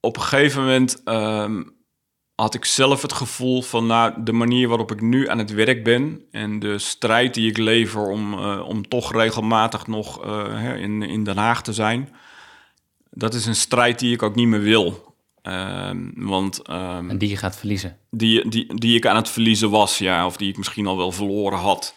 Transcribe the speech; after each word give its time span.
op 0.00 0.16
een 0.16 0.22
gegeven 0.22 0.60
moment 0.60 1.02
ehm, 1.04 1.62
had 2.34 2.54
ik 2.54 2.64
zelf 2.64 3.02
het 3.02 3.12
gevoel 3.12 3.62
van 3.62 3.86
nou, 3.86 4.22
de 4.22 4.32
manier 4.32 4.68
waarop 4.68 4.92
ik 4.92 5.00
nu 5.00 5.28
aan 5.28 5.38
het 5.38 5.52
werk 5.52 5.84
ben 5.84 6.22
en 6.30 6.58
de 6.58 6.78
strijd 6.78 7.34
die 7.34 7.50
ik 7.50 7.56
lever 7.56 8.06
om, 8.06 8.32
eh, 8.32 8.64
om 8.66 8.88
toch 8.88 9.12
regelmatig 9.12 9.86
nog 9.86 10.24
uh, 10.24 10.76
in, 10.76 11.02
in 11.02 11.24
Den 11.24 11.36
Haag 11.36 11.62
te 11.62 11.72
zijn, 11.72 12.14
dat 13.10 13.34
is 13.34 13.46
een 13.46 13.56
strijd 13.56 13.98
die 13.98 14.12
ik 14.12 14.22
ook 14.22 14.34
niet 14.34 14.46
meer 14.46 14.60
wil. 14.60 15.14
Ehm, 15.42 16.10
want, 16.14 16.70
um, 16.70 17.10
en 17.10 17.18
die 17.18 17.28
je 17.28 17.36
gaat 17.36 17.56
verliezen? 17.56 17.98
Die, 18.10 18.48
die, 18.48 18.74
die 18.74 18.96
ik 18.96 19.06
aan 19.06 19.16
het 19.16 19.28
verliezen 19.28 19.70
was, 19.70 19.98
ja, 19.98 20.26
of 20.26 20.36
die 20.36 20.48
ik 20.48 20.56
misschien 20.56 20.86
al 20.86 20.96
wel 20.96 21.12
verloren 21.12 21.58
had. 21.58 21.94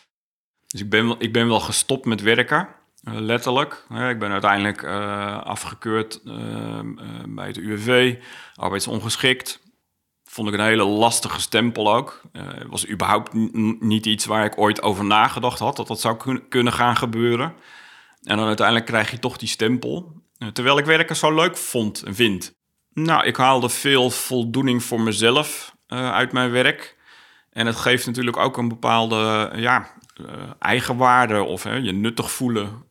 Dus 0.67 0.81
ik 0.81 0.89
ben, 0.89 1.15
ik 1.19 1.33
ben 1.33 1.47
wel 1.47 1.59
gestopt 1.59 2.05
met 2.05 2.21
werken. 2.21 2.67
Eh, 3.03 3.13
letterlijk. 3.13 3.85
ik 4.09 4.19
ben 4.19 4.31
uiteindelijk 4.31 4.81
uh, 4.81 5.43
afgekeurd 5.43 6.21
ehm, 6.25 6.93
bij 7.35 7.47
het 7.47 7.57
UWV, 7.57 8.15
arbeidsongeschikt 8.55 9.61
vond 10.23 10.47
ik 10.47 10.53
een 10.53 10.65
hele 10.65 10.83
lastige 10.83 11.41
stempel 11.41 11.95
ook. 11.95 12.21
Het 12.31 12.63
uh, 12.63 12.69
was 12.69 12.89
überhaupt 12.89 13.33
niet 13.79 14.05
iets 14.05 14.25
waar 14.25 14.45
ik 14.45 14.57
ooit 14.57 14.81
over 14.81 15.05
nagedacht 15.05 15.59
had 15.59 15.75
dat 15.75 15.87
dat 15.87 15.99
zou 15.99 16.39
kunnen 16.49 16.73
gaan 16.73 16.95
gebeuren. 16.95 17.53
En 18.21 18.37
dan 18.37 18.47
uiteindelijk 18.47 18.85
krijg 18.85 19.11
je 19.11 19.19
toch 19.19 19.37
die 19.37 19.47
stempel. 19.47 20.21
Terwijl 20.53 20.77
ik 20.77 20.85
werken 20.85 21.15
zo 21.15 21.33
leuk 21.33 21.57
vond 21.57 22.03
en 22.03 22.15
vind. 22.15 22.55
Nou, 22.93 23.25
ik 23.25 23.35
haalde 23.35 23.69
veel 23.69 24.09
voldoening 24.09 24.83
voor 24.83 25.01
mezelf 25.01 25.75
uit 25.87 26.31
mijn 26.31 26.51
werk. 26.51 26.97
En 27.49 27.65
het 27.65 27.75
geeft 27.75 28.05
natuurlijk 28.05 28.37
ook 28.37 28.57
een 28.57 28.67
bepaalde 28.67 29.51
ja, 29.55 29.87
eigenwaarde 30.59 31.43
of 31.43 31.63
je 31.63 31.91
nuttig 31.91 32.31
voelen, 32.31 32.85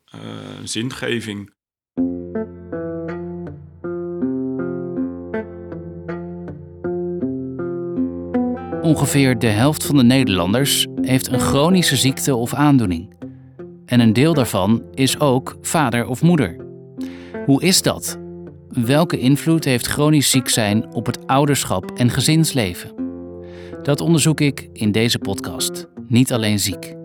zingeving. 0.63 1.51
Ongeveer 8.83 9.39
de 9.39 9.47
helft 9.47 9.87
van 9.87 9.97
de 9.97 10.03
Nederlanders 10.03 10.87
heeft 11.01 11.33
een 11.33 11.41
chronische 11.41 11.97
ziekte 11.97 12.35
of 12.35 12.55
aandoening. 12.55 13.15
En 13.87 14.01
een 14.01 14.13
deel 14.13 14.35
daarvan 14.35 14.83
is 14.95 15.21
ook 15.21 15.57
vader 15.61 16.07
of 16.07 16.23
moeder. 16.23 16.57
Hoe 17.47 17.63
is 17.63 17.83
dat? 17.83 18.19
Welke 18.69 19.19
invloed 19.19 19.65
heeft 19.65 19.87
chronisch 19.87 20.31
ziek 20.31 20.49
zijn 20.49 20.95
op 20.95 21.07
het 21.07 21.27
ouderschap 21.27 21.91
en 21.91 22.11
gezinsleven? 22.11 22.95
Dat 23.83 24.01
onderzoek 24.01 24.41
ik 24.41 24.69
in 24.73 24.93
deze 24.93 25.19
podcast, 25.19 25.87
niet 26.09 26.33
alleen 26.33 26.59
ziek. 26.59 27.02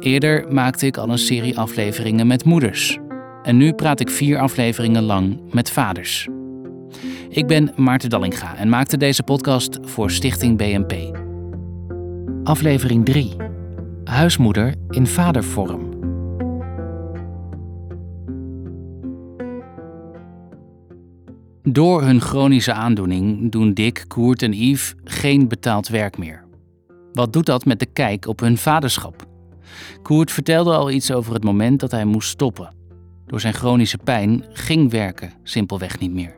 Eerder 0.00 0.52
maakte 0.52 0.86
ik 0.86 0.96
al 0.96 1.08
een 1.08 1.18
serie 1.18 1.58
afleveringen 1.58 2.26
met 2.26 2.44
moeders. 2.44 2.98
En 3.42 3.56
nu 3.56 3.72
praat 3.72 4.00
ik 4.00 4.10
vier 4.10 4.38
afleveringen 4.38 5.02
lang 5.02 5.40
met 5.52 5.70
vaders. 5.70 6.28
Ik 7.28 7.46
ben 7.46 7.72
Maarten 7.76 8.10
Dallinga 8.10 8.56
en 8.56 8.68
maakte 8.68 8.96
deze 8.96 9.22
podcast 9.22 9.78
voor 9.82 10.10
Stichting 10.10 10.56
BNP. 10.56 11.16
Aflevering 12.44 13.04
3. 13.04 13.36
Huismoeder 14.04 14.74
in 14.90 15.06
vadervorm. 15.06 15.96
Door 21.62 22.02
hun 22.02 22.20
chronische 22.20 22.72
aandoening 22.72 23.52
doen 23.52 23.74
Dick, 23.74 24.04
Koert 24.08 24.42
en 24.42 24.52
Yves 24.52 24.94
geen 25.04 25.48
betaald 25.48 25.88
werk 25.88 26.18
meer. 26.18 26.44
Wat 27.12 27.32
doet 27.32 27.46
dat 27.46 27.64
met 27.64 27.78
de 27.78 27.86
kijk 27.86 28.26
op 28.26 28.40
hun 28.40 28.56
vaderschap? 28.56 29.27
Koert 30.02 30.32
vertelde 30.32 30.74
al 30.74 30.90
iets 30.90 31.12
over 31.12 31.34
het 31.34 31.44
moment 31.44 31.80
dat 31.80 31.90
hij 31.90 32.04
moest 32.04 32.28
stoppen. 32.28 32.74
Door 33.26 33.40
zijn 33.40 33.54
chronische 33.54 33.98
pijn 33.98 34.44
ging 34.52 34.90
werken 34.90 35.32
simpelweg 35.42 35.98
niet 35.98 36.12
meer. 36.12 36.36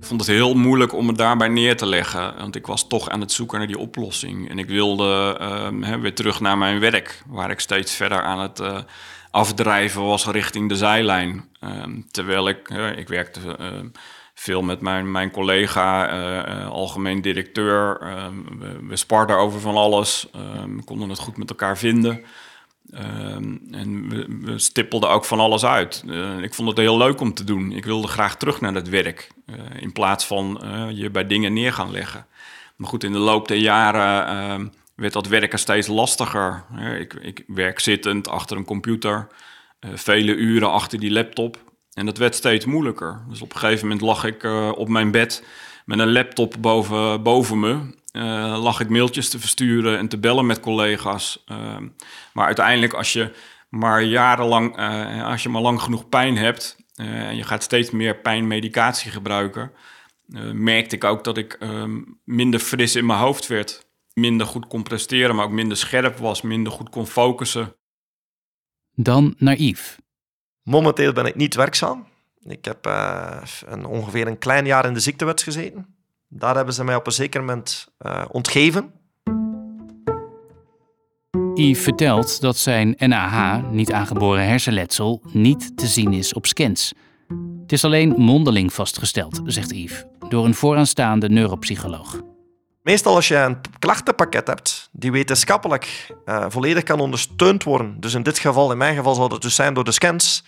Ik 0.00 0.06
vond 0.06 0.20
het 0.20 0.30
heel 0.30 0.54
moeilijk 0.54 0.94
om 0.94 1.08
het 1.08 1.18
daarbij 1.18 1.48
neer 1.48 1.76
te 1.76 1.86
leggen. 1.86 2.34
Want 2.38 2.56
ik 2.56 2.66
was 2.66 2.86
toch 2.86 3.08
aan 3.08 3.20
het 3.20 3.32
zoeken 3.32 3.58
naar 3.58 3.66
die 3.66 3.78
oplossing. 3.78 4.50
En 4.50 4.58
ik 4.58 4.68
wilde 4.68 5.38
uh, 5.80 5.94
weer 5.94 6.14
terug 6.14 6.40
naar 6.40 6.58
mijn 6.58 6.80
werk, 6.80 7.22
waar 7.26 7.50
ik 7.50 7.60
steeds 7.60 7.94
verder 7.94 8.22
aan 8.22 8.40
het 8.40 8.60
uh, 8.60 8.78
afdrijven 9.30 10.02
was 10.02 10.26
richting 10.26 10.68
de 10.68 10.76
zijlijn. 10.76 11.48
Ehm, 11.60 12.00
terwijl 12.10 12.48
ik, 12.48 12.68
ik 12.96 13.08
werkte 13.08 13.56
ehm, 13.56 13.86
veel 14.40 14.62
met 14.62 14.80
mijn, 14.80 15.10
mijn 15.10 15.30
collega, 15.30 16.12
uh, 16.12 16.70
algemeen 16.70 17.20
directeur. 17.20 17.98
we, 18.58 18.86
we 18.86 18.96
sparden 18.96 19.36
over 19.36 19.60
van 19.60 19.76
alles, 19.76 20.28
we 20.76 20.84
konden 20.84 21.08
het 21.08 21.18
goed 21.18 21.36
met 21.36 21.50
elkaar 21.50 21.78
vinden. 21.78 22.24
Ehm, 22.90 23.56
en 23.70 24.08
we, 24.44 24.58
stippelden 24.58 25.10
ook 25.10 25.24
van 25.24 25.40
alles 25.40 25.64
uit. 25.64 26.02
Uh, 26.06 26.42
ik 26.42 26.54
vond 26.54 26.68
het 26.68 26.78
heel 26.78 26.96
leuk 26.96 27.20
om 27.20 27.34
te 27.34 27.44
doen. 27.44 27.72
Ik 27.72 27.84
wilde 27.84 28.08
graag 28.08 28.36
terug 28.36 28.60
naar 28.60 28.74
het 28.74 28.88
werk. 28.88 29.30
In 29.78 29.92
plaats 29.92 30.26
van 30.26 30.60
je 30.94 31.10
bij 31.10 31.26
dingen 31.26 31.52
neer 31.52 31.72
gaan 31.72 31.90
leggen. 31.90 32.26
Maar 32.76 32.88
goed, 32.88 33.04
in 33.04 33.12
de 33.12 33.18
loop 33.18 33.48
der 33.48 33.56
jaren 33.56 34.26
ehm, 34.26 34.66
werd 34.94 35.12
dat 35.12 35.26
werken 35.26 35.58
steeds 35.58 35.86
lastiger. 35.86 36.64
Ik, 36.98 37.14
ik, 37.14 37.44
werk 37.46 37.80
zittend 37.80 38.28
achter 38.28 38.56
een 38.56 38.64
computer. 38.64 39.26
vele 39.80 40.34
uren 40.34 40.70
achter 40.70 41.00
die 41.00 41.10
laptop. 41.10 41.69
En 41.92 42.06
dat 42.06 42.18
werd 42.18 42.34
steeds 42.34 42.64
moeilijker. 42.64 43.24
Dus 43.28 43.42
op 43.42 43.52
een 43.52 43.58
gegeven 43.58 43.82
moment 43.82 44.00
lag 44.00 44.24
ik 44.24 44.44
op 44.76 44.88
mijn 44.88 45.10
bed 45.10 45.44
met 45.84 45.98
een 45.98 46.12
laptop 46.12 46.54
boven, 46.60 47.22
boven 47.22 47.60
me. 47.60 47.98
Uh, 48.12 48.58
lag 48.62 48.80
ik 48.80 48.88
mailtjes 48.88 49.28
te 49.28 49.38
versturen 49.38 49.98
en 49.98 50.08
te 50.08 50.18
bellen 50.18 50.46
met 50.46 50.60
collega's. 50.60 51.44
Uh, 51.46 51.76
maar 52.32 52.46
uiteindelijk, 52.46 52.92
als 52.92 53.12
je 53.12 53.32
maar 53.68 54.02
jarenlang, 54.02 54.78
uh, 54.78 55.26
als 55.26 55.42
je 55.42 55.48
maar 55.48 55.62
lang 55.62 55.80
genoeg 55.80 56.08
pijn 56.08 56.36
hebt 56.36 56.76
en 56.94 57.36
je 57.36 57.42
gaat 57.42 57.62
steeds 57.62 57.90
meer 57.90 58.16
pijnmedicatie 58.16 59.10
gebruiken, 59.10 59.72
merkte 60.52 60.96
ik 60.96 61.04
ook 61.04 61.24
dat 61.24 61.36
ik 61.36 61.52
ehm, 61.52 62.00
minder 62.24 62.60
fris 62.60 62.96
in 62.96 63.06
mijn 63.06 63.18
hoofd 63.18 63.46
werd. 63.46 63.88
Minder 64.12 64.46
goed 64.46 64.66
kon 64.66 64.82
presteren, 64.82 65.34
maar 65.34 65.44
ook 65.44 65.50
minder 65.50 65.76
scherp 65.76 66.18
was, 66.18 66.42
minder 66.42 66.72
goed 66.72 66.90
kon 66.90 67.06
focussen. 67.06 67.76
Dan 68.94 69.34
naïef. 69.38 69.98
Momenteel 70.62 71.12
ben 71.12 71.26
ik 71.26 71.34
niet 71.34 71.54
werkzaam. 71.54 72.06
Ik 72.42 72.64
heb 72.64 72.84
een, 73.66 73.84
ongeveer 73.84 74.26
een 74.26 74.38
klein 74.38 74.66
jaar 74.66 74.84
in 74.84 74.94
de 74.94 75.00
ziektewet 75.00 75.42
gezeten. 75.42 75.86
Daar 76.28 76.56
hebben 76.56 76.74
ze 76.74 76.84
mij 76.84 76.94
op 76.94 77.06
een 77.06 77.12
zeker 77.12 77.40
moment 77.40 77.88
uh, 78.06 78.24
ontgeven. 78.30 78.92
Yves 81.54 81.82
vertelt 81.82 82.40
dat 82.40 82.56
zijn 82.56 82.94
NAH, 82.98 83.70
niet 83.70 83.92
aangeboren 83.92 84.46
hersenletsel, 84.46 85.22
niet 85.32 85.76
te 85.76 85.86
zien 85.86 86.12
is 86.12 86.32
op 86.32 86.46
scans. 86.46 86.92
Het 87.62 87.72
is 87.72 87.84
alleen 87.84 88.14
mondeling 88.16 88.72
vastgesteld, 88.72 89.40
zegt 89.44 89.70
Yves, 89.70 90.04
door 90.28 90.44
een 90.44 90.54
vooraanstaande 90.54 91.28
neuropsycholoog. 91.28 92.20
Meestal 92.90 93.14
als 93.14 93.28
je 93.28 93.36
een 93.36 93.60
klachtenpakket 93.78 94.46
hebt 94.46 94.88
die 94.92 95.12
wetenschappelijk 95.12 96.14
uh, 96.24 96.44
volledig 96.48 96.82
kan 96.82 97.00
ondersteund 97.00 97.64
worden, 97.64 98.00
dus 98.00 98.14
in 98.14 98.22
dit 98.22 98.38
geval, 98.38 98.70
in 98.70 98.78
mijn 98.78 98.96
geval 98.96 99.14
zal 99.14 99.30
het 99.30 99.42
dus 99.42 99.54
zijn 99.54 99.74
door 99.74 99.84
de 99.84 99.92
scans, 99.92 100.44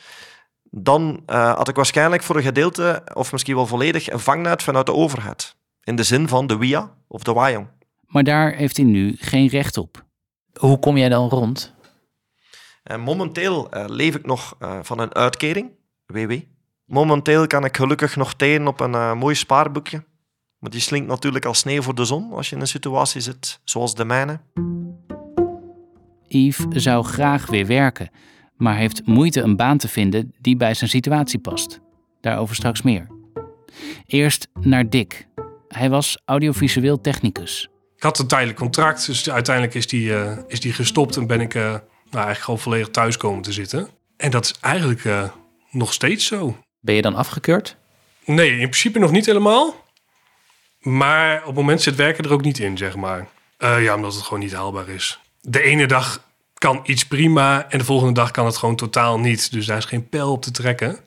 dan 0.70 1.22
uh, 1.26 1.54
had 1.54 1.68
ik 1.68 1.76
waarschijnlijk 1.76 2.22
voor 2.22 2.36
een 2.36 2.42
gedeelte, 2.42 3.02
of 3.14 3.32
misschien 3.32 3.54
wel 3.54 3.66
volledig, 3.66 4.10
een 4.10 4.20
vangnet 4.20 4.62
vanuit 4.62 4.86
de 4.86 4.92
overheid 4.92 5.56
in 5.84 5.96
de 5.96 6.02
zin 6.02 6.28
van 6.28 6.46
de 6.46 6.56
WIA 6.56 6.94
of 7.08 7.22
de 7.22 7.32
WAJONG. 7.32 7.68
Maar 8.06 8.24
daar 8.24 8.52
heeft 8.52 8.76
hij 8.76 8.86
nu 8.86 9.16
geen 9.18 9.48
recht 9.48 9.76
op. 9.76 10.04
Hoe 10.58 10.78
kom 10.78 10.96
jij 10.96 11.08
dan 11.08 11.28
rond? 11.28 11.74
En 12.82 13.00
momenteel 13.00 13.76
uh, 13.76 13.84
leef 13.86 14.14
ik 14.14 14.26
nog 14.26 14.56
uh, 14.60 14.78
van 14.82 14.98
een 14.98 15.14
uitkering, 15.14 15.70
WW. 16.06 16.32
Momenteel 16.84 17.46
kan 17.46 17.64
ik 17.64 17.76
gelukkig 17.76 18.16
nog 18.16 18.34
teren 18.34 18.66
op 18.66 18.80
een 18.80 18.92
uh, 18.92 19.14
mooi 19.14 19.34
spaarboekje. 19.34 20.10
Maar 20.62 20.70
die 20.70 20.80
slinkt 20.80 21.08
natuurlijk 21.08 21.44
als 21.44 21.58
sneeuw 21.58 21.82
voor 21.82 21.94
de 21.94 22.04
zon 22.04 22.32
als 22.32 22.48
je 22.48 22.54
in 22.54 22.60
een 22.60 22.66
situatie 22.66 23.20
zit 23.20 23.60
zoals 23.64 23.94
de 23.94 24.04
mijne. 24.04 24.40
Yves 26.28 26.82
zou 26.82 27.04
graag 27.04 27.46
weer 27.46 27.66
werken, 27.66 28.10
maar 28.56 28.76
heeft 28.76 29.06
moeite 29.06 29.40
een 29.40 29.56
baan 29.56 29.78
te 29.78 29.88
vinden 29.88 30.34
die 30.40 30.56
bij 30.56 30.74
zijn 30.74 30.90
situatie 30.90 31.38
past. 31.38 31.80
Daarover 32.20 32.54
straks 32.54 32.82
meer. 32.82 33.06
Eerst 34.06 34.48
naar 34.60 34.88
Dick, 34.88 35.26
hij 35.68 35.90
was 35.90 36.18
audiovisueel 36.24 37.00
technicus. 37.00 37.68
Ik 37.96 38.02
had 38.02 38.18
een 38.18 38.26
tijdelijk 38.26 38.58
contract, 38.58 39.06
dus 39.06 39.30
uiteindelijk 39.30 39.74
is 39.74 39.86
die, 39.86 40.08
uh, 40.08 40.38
is 40.46 40.60
die 40.60 40.72
gestopt 40.72 41.16
en 41.16 41.26
ben 41.26 41.40
ik 41.40 41.54
uh, 41.54 41.62
nou, 41.62 41.80
eigenlijk 42.10 42.44
gewoon 42.44 42.60
volledig 42.60 42.88
thuis 42.88 43.16
komen 43.16 43.42
te 43.42 43.52
zitten. 43.52 43.88
En 44.16 44.30
dat 44.30 44.44
is 44.44 44.54
eigenlijk 44.60 45.04
uh, 45.04 45.30
nog 45.70 45.92
steeds 45.92 46.26
zo. 46.26 46.56
Ben 46.80 46.94
je 46.94 47.02
dan 47.02 47.14
afgekeurd? 47.14 47.76
Nee, 48.24 48.50
in 48.50 48.56
principe 48.56 48.98
nog 48.98 49.10
niet 49.10 49.26
helemaal. 49.26 49.74
Maar 50.82 51.40
op 51.40 51.46
het 51.46 51.54
moment 51.54 51.82
zit 51.82 51.94
werken 51.94 52.24
er 52.24 52.32
ook 52.32 52.42
niet 52.42 52.58
in, 52.58 52.76
zeg 52.76 52.96
maar. 52.96 53.28
ja, 53.58 53.94
omdat 53.94 54.14
het 54.14 54.22
gewoon 54.22 54.42
niet 54.42 54.52
haalbaar 54.52 54.88
is. 54.88 55.20
De 55.40 55.62
ene 55.62 55.86
dag 55.86 56.30
kan 56.54 56.80
iets 56.84 57.06
prima 57.06 57.66
en 57.68 57.78
de 57.78 57.84
volgende 57.84 58.12
dag 58.12 58.30
kan 58.30 58.46
het 58.46 58.56
gewoon 58.56 58.76
totaal 58.76 59.18
niet. 59.18 59.52
Dus 59.52 59.66
daar 59.66 59.76
is 59.76 59.84
geen 59.84 60.08
pijl 60.08 60.32
op 60.32 60.42
te 60.42 60.50
trekken. 60.50 60.98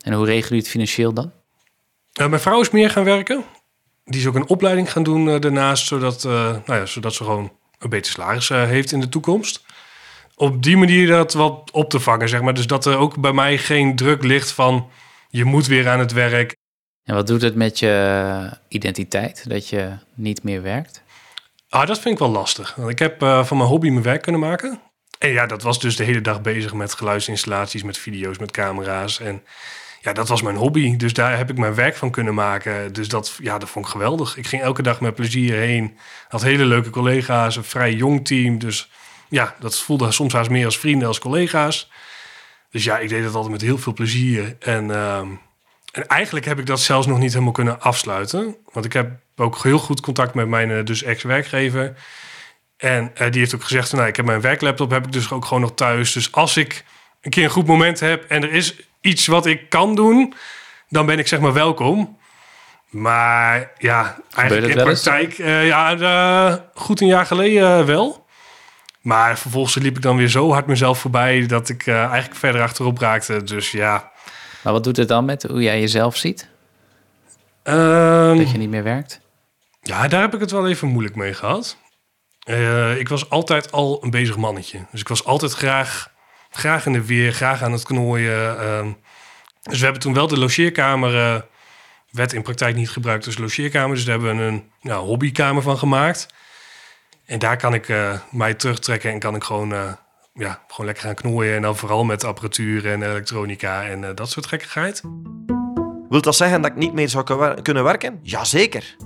En 0.00 0.12
hoe 0.12 0.26
regel 0.26 0.54
je 0.54 0.60
het 0.60 0.70
financieel 0.70 1.12
dan? 1.12 1.32
mijn 2.12 2.40
vrouw 2.40 2.60
is 2.60 2.70
meer 2.70 2.90
gaan 2.90 3.04
werken. 3.04 3.44
Die 4.04 4.20
is 4.20 4.26
ook 4.26 4.34
een 4.34 4.48
opleiding 4.48 4.92
gaan 4.92 5.02
doen 5.02 5.26
uh, 5.26 5.40
daarnaast, 5.40 5.86
zodat, 5.86 6.22
nou 6.24 6.62
ja, 6.66 6.86
zodat 6.86 7.14
ze 7.14 7.24
gewoon 7.24 7.52
een 7.78 7.88
beter 7.88 8.12
salaris 8.12 8.48
heeft 8.48 8.92
in 8.92 9.00
de 9.00 9.08
toekomst. 9.08 9.64
Op 10.36 10.62
die 10.62 10.76
manier 10.76 11.06
dat 11.06 11.32
wat 11.32 11.70
op 11.70 11.90
te 11.90 12.00
vangen, 12.00 12.28
zeg 12.28 12.42
maar. 12.42 12.54
Dus 12.54 12.66
dat 12.66 12.86
er 12.86 12.96
ook 12.96 13.20
bij 13.20 13.32
mij 13.32 13.58
geen 13.58 13.96
druk 13.96 14.22
ligt 14.22 14.50
van 14.50 14.90
je 15.28 15.44
moet 15.44 15.66
weer 15.66 15.88
aan 15.88 15.98
het 15.98 16.12
werk. 16.12 16.56
En 17.04 17.14
wat 17.14 17.26
doet 17.26 17.42
het 17.42 17.54
met 17.54 17.78
je 17.78 18.50
identiteit 18.68 19.48
dat 19.48 19.68
je 19.68 19.92
niet 20.14 20.42
meer 20.42 20.62
werkt? 20.62 21.02
Ah, 21.68 21.86
dat 21.86 21.98
vind 21.98 22.14
ik 22.14 22.20
wel 22.20 22.30
lastig. 22.30 22.74
Want 22.74 22.90
ik 22.90 22.98
heb 22.98 23.22
eh, 23.22 23.44
van 23.44 23.56
mijn 23.56 23.68
hobby 23.68 23.88
mijn 23.88 24.02
werk 24.02 24.22
kunnen 24.22 24.40
maken. 24.40 24.80
En 25.18 25.30
ja, 25.30 25.46
dat 25.46 25.62
was 25.62 25.80
dus 25.80 25.96
de 25.96 26.04
hele 26.04 26.20
dag 26.20 26.40
bezig 26.40 26.74
met 26.74 26.94
geluidsinstallaties, 26.94 27.82
met 27.82 27.98
video's, 27.98 28.38
met 28.38 28.50
camera's. 28.50 29.20
En 29.20 29.42
ja, 30.00 30.12
dat 30.12 30.28
was 30.28 30.42
mijn 30.42 30.56
hobby. 30.56 30.96
Dus 30.96 31.12
daar 31.12 31.36
heb 31.36 31.50
ik 31.50 31.58
mijn 31.58 31.74
werk 31.74 31.96
van 31.96 32.10
kunnen 32.10 32.34
maken. 32.34 32.92
Dus 32.92 33.08
dat, 33.08 33.36
ja, 33.42 33.58
dat 33.58 33.68
vond 33.68 33.84
ik 33.84 33.90
geweldig. 33.90 34.36
Ik 34.36 34.46
ging 34.46 34.62
elke 34.62 34.82
dag 34.82 35.00
met 35.00 35.14
plezier 35.14 35.54
heen. 35.54 35.96
Had 36.28 36.42
hele 36.42 36.64
leuke 36.64 36.90
collega's, 36.90 37.56
een 37.56 37.64
vrij 37.64 37.92
jong 37.92 38.26
team. 38.26 38.58
Dus 38.58 38.90
ja, 39.28 39.54
dat 39.60 39.78
voelde 39.78 40.12
soms 40.12 40.32
haast 40.32 40.50
meer 40.50 40.64
als 40.64 40.78
vrienden 40.78 41.08
als 41.08 41.18
collega's. 41.18 41.90
Dus 42.70 42.84
ja, 42.84 42.98
ik 42.98 43.08
deed 43.08 43.22
dat 43.22 43.34
altijd 43.34 43.52
met 43.52 43.60
heel 43.60 43.78
veel 43.78 43.92
plezier. 43.92 44.56
En, 44.58 44.90
ehm, 44.90 45.28
en 45.94 46.06
eigenlijk 46.06 46.46
heb 46.46 46.58
ik 46.58 46.66
dat 46.66 46.80
zelfs 46.80 47.06
nog 47.06 47.18
niet 47.18 47.32
helemaal 47.32 47.52
kunnen 47.52 47.80
afsluiten. 47.80 48.56
Want 48.72 48.86
ik 48.86 48.92
heb 48.92 49.10
ook 49.36 49.62
heel 49.62 49.78
goed 49.78 50.00
contact 50.00 50.34
met 50.34 50.48
mijn 50.48 50.70
eh, 50.70 50.84
dus 50.84 51.02
ex-werkgever. 51.02 51.96
En 52.76 53.10
eh, 53.14 53.30
die 53.30 53.40
heeft 53.40 53.54
ook 53.54 53.62
gezegd, 53.62 53.92
nou, 53.92 54.06
ik 54.06 54.16
heb 54.16 54.26
mijn 54.26 54.40
werklaptop 54.40 54.90
heb 54.90 55.06
ik 55.06 55.12
dus 55.12 55.30
ook 55.30 55.44
gewoon 55.44 55.62
nog 55.62 55.74
thuis. 55.74 56.12
Dus 56.12 56.32
als 56.32 56.56
ik 56.56 56.84
een 57.20 57.30
keer 57.30 57.44
een 57.44 57.50
goed 57.50 57.66
moment 57.66 58.00
heb 58.00 58.24
en 58.24 58.42
er 58.42 58.52
is 58.52 58.76
iets 59.00 59.26
wat 59.26 59.46
ik 59.46 59.68
kan 59.68 59.94
doen, 59.94 60.34
dan 60.88 61.06
ben 61.06 61.18
ik 61.18 61.28
zeg 61.28 61.40
maar 61.40 61.52
welkom. 61.52 62.18
Maar 62.90 63.70
ja, 63.78 64.18
eigenlijk 64.34 64.74
in 64.74 64.84
praktijk, 64.84 65.38
eh, 65.38 65.66
ja, 65.66 66.70
goed 66.74 67.00
een 67.00 67.06
jaar 67.06 67.26
geleden 67.26 67.86
wel. 67.86 68.26
Maar 69.00 69.38
vervolgens 69.38 69.74
liep 69.74 69.96
ik 69.96 70.02
dan 70.02 70.16
weer 70.16 70.28
zo 70.28 70.52
hard 70.52 70.66
mezelf 70.66 70.98
voorbij 70.98 71.46
dat 71.46 71.68
ik 71.68 71.86
eigenlijk 71.86 72.34
verder 72.34 72.62
achterop 72.62 72.98
raakte. 72.98 73.42
Dus 73.42 73.70
ja. 73.70 74.12
Maar 74.64 74.72
wat 74.72 74.84
doet 74.84 74.96
het 74.96 75.08
dan 75.08 75.24
met 75.24 75.42
hoe 75.42 75.62
jij 75.62 75.80
jezelf 75.80 76.16
ziet? 76.16 76.48
Ehm, 77.62 78.36
Dat 78.36 78.50
je 78.50 78.58
niet 78.58 78.70
meer 78.70 78.82
werkt? 78.82 79.20
Ja, 79.82 80.08
daar 80.08 80.20
heb 80.20 80.34
ik 80.34 80.40
het 80.40 80.50
wel 80.50 80.68
even 80.68 80.88
moeilijk 80.88 81.16
mee 81.16 81.34
gehad. 81.34 81.76
Eh, 82.40 82.98
ik 82.98 83.08
was 83.08 83.30
altijd 83.30 83.72
al 83.72 83.98
een 84.04 84.10
bezig 84.10 84.36
mannetje. 84.36 84.80
Dus 84.90 85.00
ik 85.00 85.08
was 85.08 85.24
altijd 85.24 85.52
graag, 85.52 86.10
graag 86.50 86.86
in 86.86 86.92
de 86.92 87.04
weer, 87.04 87.32
graag 87.32 87.62
aan 87.62 87.72
het 87.72 87.82
knooien. 87.82 88.58
ehm. 88.60 88.92
dus 89.62 89.78
we 89.78 89.84
hebben 89.84 90.02
toen 90.02 90.14
wel 90.14 90.26
de 90.26 90.38
logeerkamer... 90.38 91.16
eh, 91.16 91.40
werd 92.10 92.32
in 92.32 92.42
praktijk 92.42 92.76
niet 92.76 92.90
gebruikt 92.90 93.26
als 93.26 93.38
logeerkamer. 93.38 93.96
Dus 93.96 94.04
daar 94.04 94.18
hebben 94.18 94.36
we 94.36 94.42
een 94.42 94.70
ja, 94.80 94.96
hobbykamer 94.96 95.62
van 95.62 95.78
gemaakt. 95.78 96.26
En 97.26 97.38
daar 97.38 97.56
kan 97.56 97.74
ik 97.74 97.88
eh, 97.88 98.18
mij 98.30 98.54
terugtrekken 98.54 99.10
en 99.12 99.18
kan 99.18 99.34
ik 99.34 99.44
gewoon, 99.44 99.96
ja, 100.34 100.64
gewoon 100.66 100.86
lekker 100.86 101.04
gaan 101.04 101.14
knooien. 101.14 101.56
En 101.56 101.62
dan 101.62 101.76
vooral 101.76 102.04
met 102.04 102.24
apparatuur 102.24 102.90
en 102.90 103.02
elektronica 103.02 103.84
en 103.84 104.04
eh, 104.04 104.14
dat 104.14 104.30
soort 104.30 104.46
gekkigheid. 104.46 105.02
Wil 106.08 106.20
dat 106.20 106.36
zeggen 106.36 106.62
dat 106.62 106.70
ik 106.70 106.76
niet 106.76 106.92
meer 106.92 107.08
zou 107.08 107.24
kun- 107.24 107.62
kunnen 107.62 107.84
werken? 107.84 108.18
Jazeker. 108.22 108.96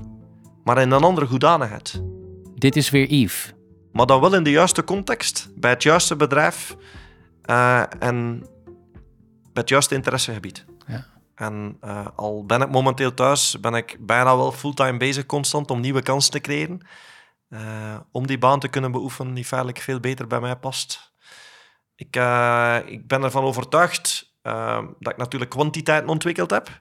Maar 0.65 0.79
in 0.81 0.91
een 0.91 1.03
andere 1.03 1.27
hoedanigheid. 1.27 2.03
Dit 2.55 2.77
is 2.77 2.91
weer 2.91 3.07
Yves. 3.13 3.53
Maar 3.93 4.07
dan 4.07 4.21
wel 4.21 4.35
in 4.35 4.43
de 4.43 4.51
juiste 4.51 4.85
context, 4.85 5.49
bij 5.57 5.71
het 5.71 5.83
juiste 5.83 6.17
bedrijf 6.17 6.77
eh, 7.43 7.83
en 7.99 8.39
bij 9.43 9.63
het 9.63 9.69
juiste 9.69 9.95
interessegebied. 9.95 10.65
Ja. 10.87 11.07
En 11.35 11.77
eh, 11.81 12.07
al 12.17 12.45
ben 12.47 12.61
ik 12.61 12.71
momenteel 12.71 13.15
thuis, 13.15 13.61
ben 13.61 13.75
ik 13.75 13.97
bijna 14.01 14.37
wel 14.37 14.53
fulltime 14.53 14.97
bezig 14.97 15.27
constant 15.27 15.71
om 15.71 15.81
nieuwe 15.81 16.03
kansen 16.03 16.31
te 16.33 16.41
creëren. 16.41 16.81
Eh, 17.49 17.97
om 18.13 18.27
die 18.27 18.39
baan 18.39 18.61
te 18.61 18.69
kunnen 18.69 18.93
beoefenen 18.93 19.35
die 19.35 19.45
feitelijk 19.45 19.79
veel 19.79 20.01
beter 20.01 20.27
bij 20.27 20.41
mij 20.41 20.57
past. 20.57 21.13
Ik, 21.99 22.17
eh, 22.17 22.79
ik 22.87 23.07
ben 23.07 23.23
ervan 23.23 23.45
overtuigd 23.45 24.33
eh, 24.43 24.85
dat 24.99 25.13
ik 25.13 25.19
natuurlijk 25.19 25.51
kwantiteiten 25.51 26.09
ontwikkeld 26.09 26.51
heb. 26.51 26.81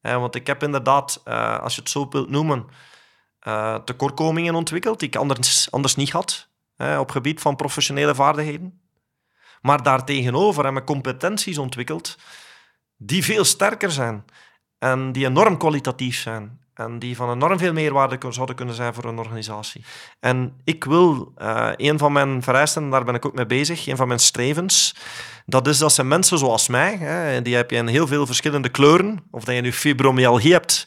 Want 0.00 0.34
ik 0.34 0.46
heb 0.46 0.62
inderdaad, 0.62 1.20
eh, 1.24 1.58
als 1.58 1.74
je 1.74 1.80
het 1.80 1.90
zo 1.90 2.08
wilt 2.10 2.30
noemen, 2.30 2.66
eh, 3.38 3.74
tekortkomingen 3.74 4.54
ontwikkeld 4.54 4.98
die 4.98 5.08
ik 5.08 5.16
anders, 5.16 5.70
anders 5.70 5.94
niet 5.94 6.10
had 6.10 6.48
hè, 6.76 6.98
op 6.98 7.10
gebied 7.10 7.40
van 7.40 7.56
professionele 7.56 8.14
vaardigheden. 8.14 8.80
Maar 9.60 9.82
daartegenover 9.82 10.64
heb 10.64 10.76
ik 10.76 10.84
competenties 10.84 11.58
ontwikkeld 11.58 12.18
die 12.96 13.24
veel 13.24 13.44
sterker 13.44 13.90
zijn 13.90 14.24
en 14.78 15.12
die 15.12 15.26
enorm 15.26 15.56
kwalitatief 15.58 16.16
zijn 16.20 16.63
en 16.74 16.98
die 16.98 17.16
van 17.16 17.30
enorm 17.30 17.58
veel 17.58 17.72
meerwaarde 17.72 18.32
zouden 18.32 18.56
kunnen 18.56 18.74
zijn 18.74 18.94
voor 18.94 19.04
een 19.04 19.18
organisatie. 19.18 19.84
En 20.20 20.60
ik 20.64 20.84
wil, 20.84 21.32
eh, 21.36 21.70
een 21.76 21.98
van 21.98 22.12
mijn 22.12 22.42
vereisten, 22.42 22.82
en 22.82 22.90
daar 22.90 23.04
ben 23.04 23.14
ik 23.14 23.26
ook 23.26 23.34
mee 23.34 23.46
bezig, 23.46 23.86
een 23.86 23.96
van 23.96 24.08
mijn 24.08 24.20
strevens, 24.20 24.96
dat 25.46 25.66
is 25.66 25.78
dat 25.78 25.92
ze 25.92 26.04
mensen 26.04 26.38
zoals 26.38 26.68
mij, 26.68 26.96
hè, 26.96 27.42
die 27.42 27.54
heb 27.54 27.70
je 27.70 27.76
in 27.76 27.86
heel 27.86 28.06
veel 28.06 28.26
verschillende 28.26 28.68
kleuren, 28.68 29.24
of 29.30 29.44
dat 29.44 29.54
je 29.54 29.60
nu 29.60 29.72
fibromyalgie 29.72 30.52
hebt, 30.52 30.86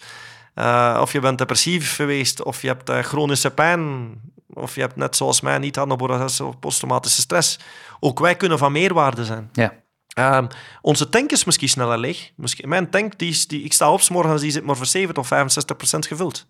eh, 0.53 0.97
of 1.01 1.11
je 1.11 1.19
bent 1.19 1.37
depressief 1.37 1.95
geweest, 1.95 2.43
of 2.43 2.61
je 2.61 2.67
hebt 2.67 2.89
eh, 2.89 2.99
chronische 2.99 3.51
pijn, 3.51 4.09
of 4.53 4.75
je 4.75 4.81
hebt 4.81 4.95
net 4.95 5.15
zoals 5.15 5.41
mij 5.41 5.57
niet 5.57 5.77
anaborose 5.77 6.45
of 6.45 6.59
posttraumatische 6.59 7.21
stress. 7.21 7.59
Ook 7.99 8.19
wij 8.19 8.35
kunnen 8.35 8.57
van 8.57 8.71
meerwaarde 8.71 9.25
zijn. 9.25 9.49
Ja. 9.53 9.73
Ehm, 10.17 10.47
onze 10.81 11.09
tank 11.09 11.31
is 11.31 11.43
misschien 11.43 11.69
sneller 11.69 11.97
leeg. 11.97 12.31
Misschien, 12.35 12.69
mijn 12.69 12.89
tank, 12.89 13.17
die, 13.17 13.29
is- 13.29 13.47
die, 13.47 13.63
ik 13.63 13.73
sta 13.73 13.91
op 13.91 14.01
's 14.01 14.09
morgens, 14.09 14.41
die 14.41 14.51
zit 14.51 14.63
maar 14.63 14.75
voor 14.75 14.85
70 14.85 15.23
of 15.23 15.27
65 15.27 15.77
procent 15.77 16.05
gevuld. 16.07 16.45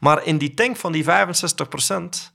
Maar 0.00 0.24
in 0.26 0.38
die 0.38 0.54
tank 0.54 0.76
van 0.76 0.92
die 0.92 1.04
65 1.04 1.68
procent 1.68 2.32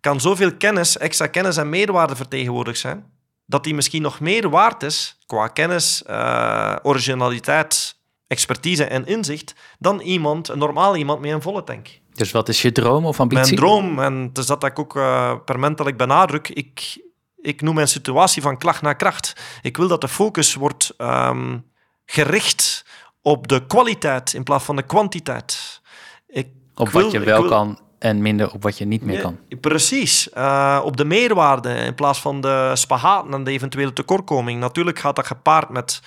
kan 0.00 0.20
zoveel 0.20 0.54
kennis, 0.56 0.96
extra 0.98 1.26
kennis 1.26 1.56
en 1.56 1.68
meerwaarde 1.68 2.16
vertegenwoordigd 2.16 2.78
zijn, 2.78 3.04
dat 3.46 3.64
die 3.64 3.74
misschien 3.74 4.02
nog 4.02 4.20
meer 4.20 4.50
waard 4.50 4.82
is 4.82 5.18
qua 5.26 5.48
kennis, 5.48 6.02
eh, 6.02 6.76
originaliteit, 6.82 7.96
expertise 8.26 8.84
en 8.84 9.06
inzicht 9.06 9.54
dan 9.78 10.00
iemand, 10.00 10.48
een 10.48 10.58
normaal 10.58 10.96
iemand 10.96 11.20
met 11.20 11.30
een 11.30 11.42
volle 11.42 11.64
tank. 11.64 11.88
Dus 12.12 12.30
wat 12.30 12.48
is 12.48 12.62
je 12.62 12.72
droom 12.72 13.06
of 13.06 13.20
ambitie? 13.20 13.44
Mijn 13.44 13.56
droom, 13.56 13.98
en 13.98 14.14
het 14.14 14.38
is 14.38 14.46
dat 14.46 14.60
dat 14.60 14.70
ik 14.70 14.78
ook 14.78 14.96
uh, 14.96 15.34
permanentelijk 15.44 15.96
benadruk, 15.96 16.48
ik, 16.48 16.98
ik 17.42 17.60
noem 17.62 17.74
mijn 17.74 17.88
situatie 17.88 18.42
van 18.42 18.58
klacht 18.58 18.82
naar 18.82 18.96
kracht. 18.96 19.32
Ik 19.62 19.76
wil 19.76 19.88
dat 19.88 20.00
de 20.00 20.08
focus 20.08 20.54
wordt 20.54 20.94
ehm, 20.96 21.58
gericht 22.06 22.84
op 23.22 23.48
de 23.48 23.66
kwaliteit 23.66 24.32
in 24.34 24.42
plaats 24.42 24.64
van 24.64 24.76
de 24.76 24.82
kwantiteit. 24.82 25.80
Ik 26.26 26.46
Op 26.74 26.88
wil- 26.88 27.02
wat 27.02 27.12
je 27.12 27.20
wel 27.20 27.40
wil- 27.40 27.50
kan 27.50 27.80
en 27.98 28.22
minder 28.22 28.52
op 28.52 28.62
wat 28.62 28.78
je 28.78 28.84
niet 28.84 29.02
meer 29.02 29.20
kan. 29.20 29.38
Precies, 29.60 30.30
eh, 30.30 30.80
op 30.84 30.96
de 30.96 31.04
meerwaarde 31.04 31.74
in 31.74 31.94
plaats 31.94 32.20
van 32.20 32.40
de 32.40 32.70
spagaten 32.74 33.32
en 33.34 33.44
de 33.44 33.50
eventuele 33.50 33.92
tekortkoming. 33.92 34.60
Natuurlijk 34.60 34.98
gaat 34.98 35.16
dat 35.16 35.26
gepaard 35.26 35.68
met 35.68 36.00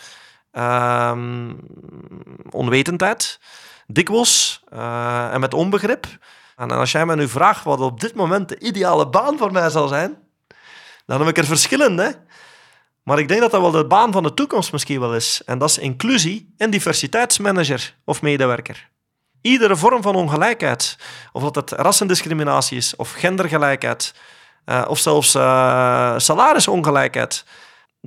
ehm, 0.52 1.52
onwetendheid, 2.50 3.40
dikwijls, 3.88 4.64
eh, 4.70 5.34
en 5.34 5.40
met 5.40 5.54
onbegrip. 5.54 6.06
En 6.56 6.72
als 6.72 6.92
jij 6.92 7.06
me 7.06 7.16
nu 7.16 7.28
vraagt 7.28 7.64
wat 7.64 7.80
op 7.80 8.00
dit 8.00 8.16
moment 8.16 8.50
de 8.50 8.60
ideale 8.60 9.10
baan 9.10 9.38
voor 9.38 9.52
mij 9.52 9.70
zal 9.70 9.88
zijn, 9.88 10.18
dan 11.06 11.20
heb 11.20 11.30
ik 11.30 11.38
er 11.38 11.46
verschillende. 11.46 12.24
Maar 13.04 13.20
ik 13.20 13.28
denk 13.28 13.42
dat 13.42 13.52
dat 13.52 13.62
wel 13.62 13.72
de 13.72 13.86
baan 13.86 14.12
van 14.12 14.24
de 14.24 14.34
toekomst 14.34 14.72
misschien 14.72 15.00
wel 15.00 15.16
is. 15.16 15.42
En 15.46 15.58
dat 15.58 15.70
is 15.70 15.78
inclusie 15.78 16.54
en 16.58 16.70
diversiteitsmanager 16.70 17.96
of 18.06 18.22
medewerker. 18.22 18.90
Iedere 19.42 19.76
vorm 19.76 20.02
van 20.02 20.16
ongelijkheid, 20.16 20.98
of 21.32 21.44
dat 21.44 21.56
het 21.56 21.72
rassendiscriminatie 21.72 22.78
is, 22.78 22.96
of 22.96 23.12
gendergelijkheid, 23.12 24.14
eh, 24.66 24.86
of 24.88 25.00
zelfs 25.00 25.36
eh, 25.36 26.14
salarisongelijkheid, 26.18 27.46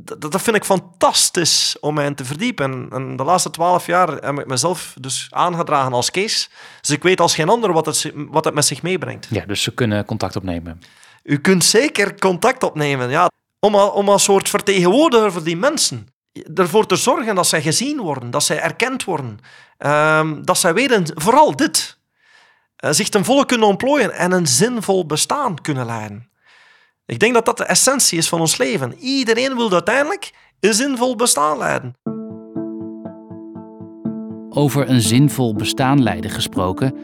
dat, 0.04 0.20
dat 0.20 0.42
vind 0.42 0.56
ik 0.56 0.64
fantastisch 0.64 1.76
om 1.80 1.94
mij 1.94 2.06
in 2.06 2.14
te 2.14 2.24
verdiepen. 2.24 2.88
En, 2.90 3.16
de 3.16 3.24
laatste 3.24 3.50
twaalf 3.50 3.86
jaar 3.86 4.08
heb 4.08 4.38
ik 4.38 4.46
mezelf 4.46 4.94
dus 5.00 5.26
aangedragen 5.30 5.92
als 5.92 6.10
Kees. 6.10 6.50
Dus 6.80 6.90
ik 6.90 7.02
weet 7.02 7.20
als 7.20 7.34
geen 7.34 7.48
ander 7.48 7.72
wat 7.72 7.86
het, 7.86 8.12
wat 8.14 8.44
het 8.44 8.54
met 8.54 8.64
zich 8.64 8.82
meebrengt. 8.82 9.26
Ja, 9.30 9.46
dus 9.46 9.62
ze 9.62 9.74
kunnen 9.74 10.04
contact 10.04 10.36
opnemen. 10.36 10.80
U 11.28 11.36
kunt 11.38 11.64
zeker 11.64 12.18
contact 12.18 12.62
opnemen, 12.62 13.10
ja. 13.10 13.30
Om, 13.60 13.74
a- 13.76 13.86
om 13.86 14.08
als 14.08 14.22
soort 14.24 14.48
vertegenwoordiger 14.48 15.32
voor 15.32 15.42
die 15.44 15.56
mensen. 15.56 16.06
Ervoor 16.54 16.86
te 16.86 16.96
zorgen 16.96 17.34
dat 17.34 17.46
zij 17.46 17.62
gezien 17.62 18.00
worden, 18.00 18.30
dat 18.30 18.42
zij 18.44 18.60
erkend 18.60 19.04
worden. 19.04 19.38
ehm, 19.78 20.42
dat 20.42 20.58
zij 20.58 20.74
weten, 20.74 21.04
vooral 21.14 21.56
dit. 21.56 21.98
eh, 22.76 22.90
zich 22.90 23.08
ten 23.08 23.24
volle 23.24 23.46
kunnen 23.46 23.66
ontplooien 23.68 24.12
en 24.12 24.32
een 24.32 24.46
zinvol 24.46 25.06
bestaan 25.06 25.60
kunnen 25.60 25.86
leiden. 25.86 26.30
Ik 27.06 27.18
denk 27.18 27.34
dat 27.34 27.44
dat 27.44 27.56
de 27.56 27.64
essentie 27.64 28.18
is 28.18 28.28
van 28.28 28.40
ons 28.40 28.56
leven. 28.56 28.94
Iedereen 28.98 29.56
wil 29.56 29.72
uiteindelijk 29.72 30.32
een 30.60 30.74
zinvol 30.74 31.16
bestaan 31.16 31.58
leiden. 31.58 31.96
Over 34.50 34.88
een 34.88 35.00
zinvol 35.00 35.54
bestaan 35.54 36.02
leiden 36.02 36.30
gesproken. 36.30 36.94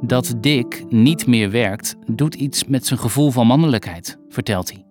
Dat 0.00 0.34
Dick 0.36 0.84
niet 0.88 1.26
meer 1.26 1.50
werkt, 1.50 1.96
doet 2.06 2.34
iets 2.34 2.64
met 2.64 2.86
zijn 2.86 2.98
gevoel 3.00 3.30
van 3.30 3.46
mannelijkheid, 3.46 4.18
vertelt 4.28 4.70
hij. 4.72 4.84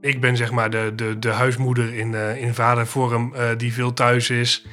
Ik 0.00 0.20
ben 0.20 0.36
zeg 0.36 0.50
maar 0.50 0.70
de, 0.70 0.92
de, 0.96 1.18
de 1.18 1.28
huismoeder 1.28 1.94
in, 1.94 2.14
eh, 2.14 2.42
in 2.42 2.54
vadervorm 2.54 3.34
eh, 3.34 3.48
die 3.56 3.72
veel 3.72 3.92
thuis 3.92 4.30
is. 4.30 4.66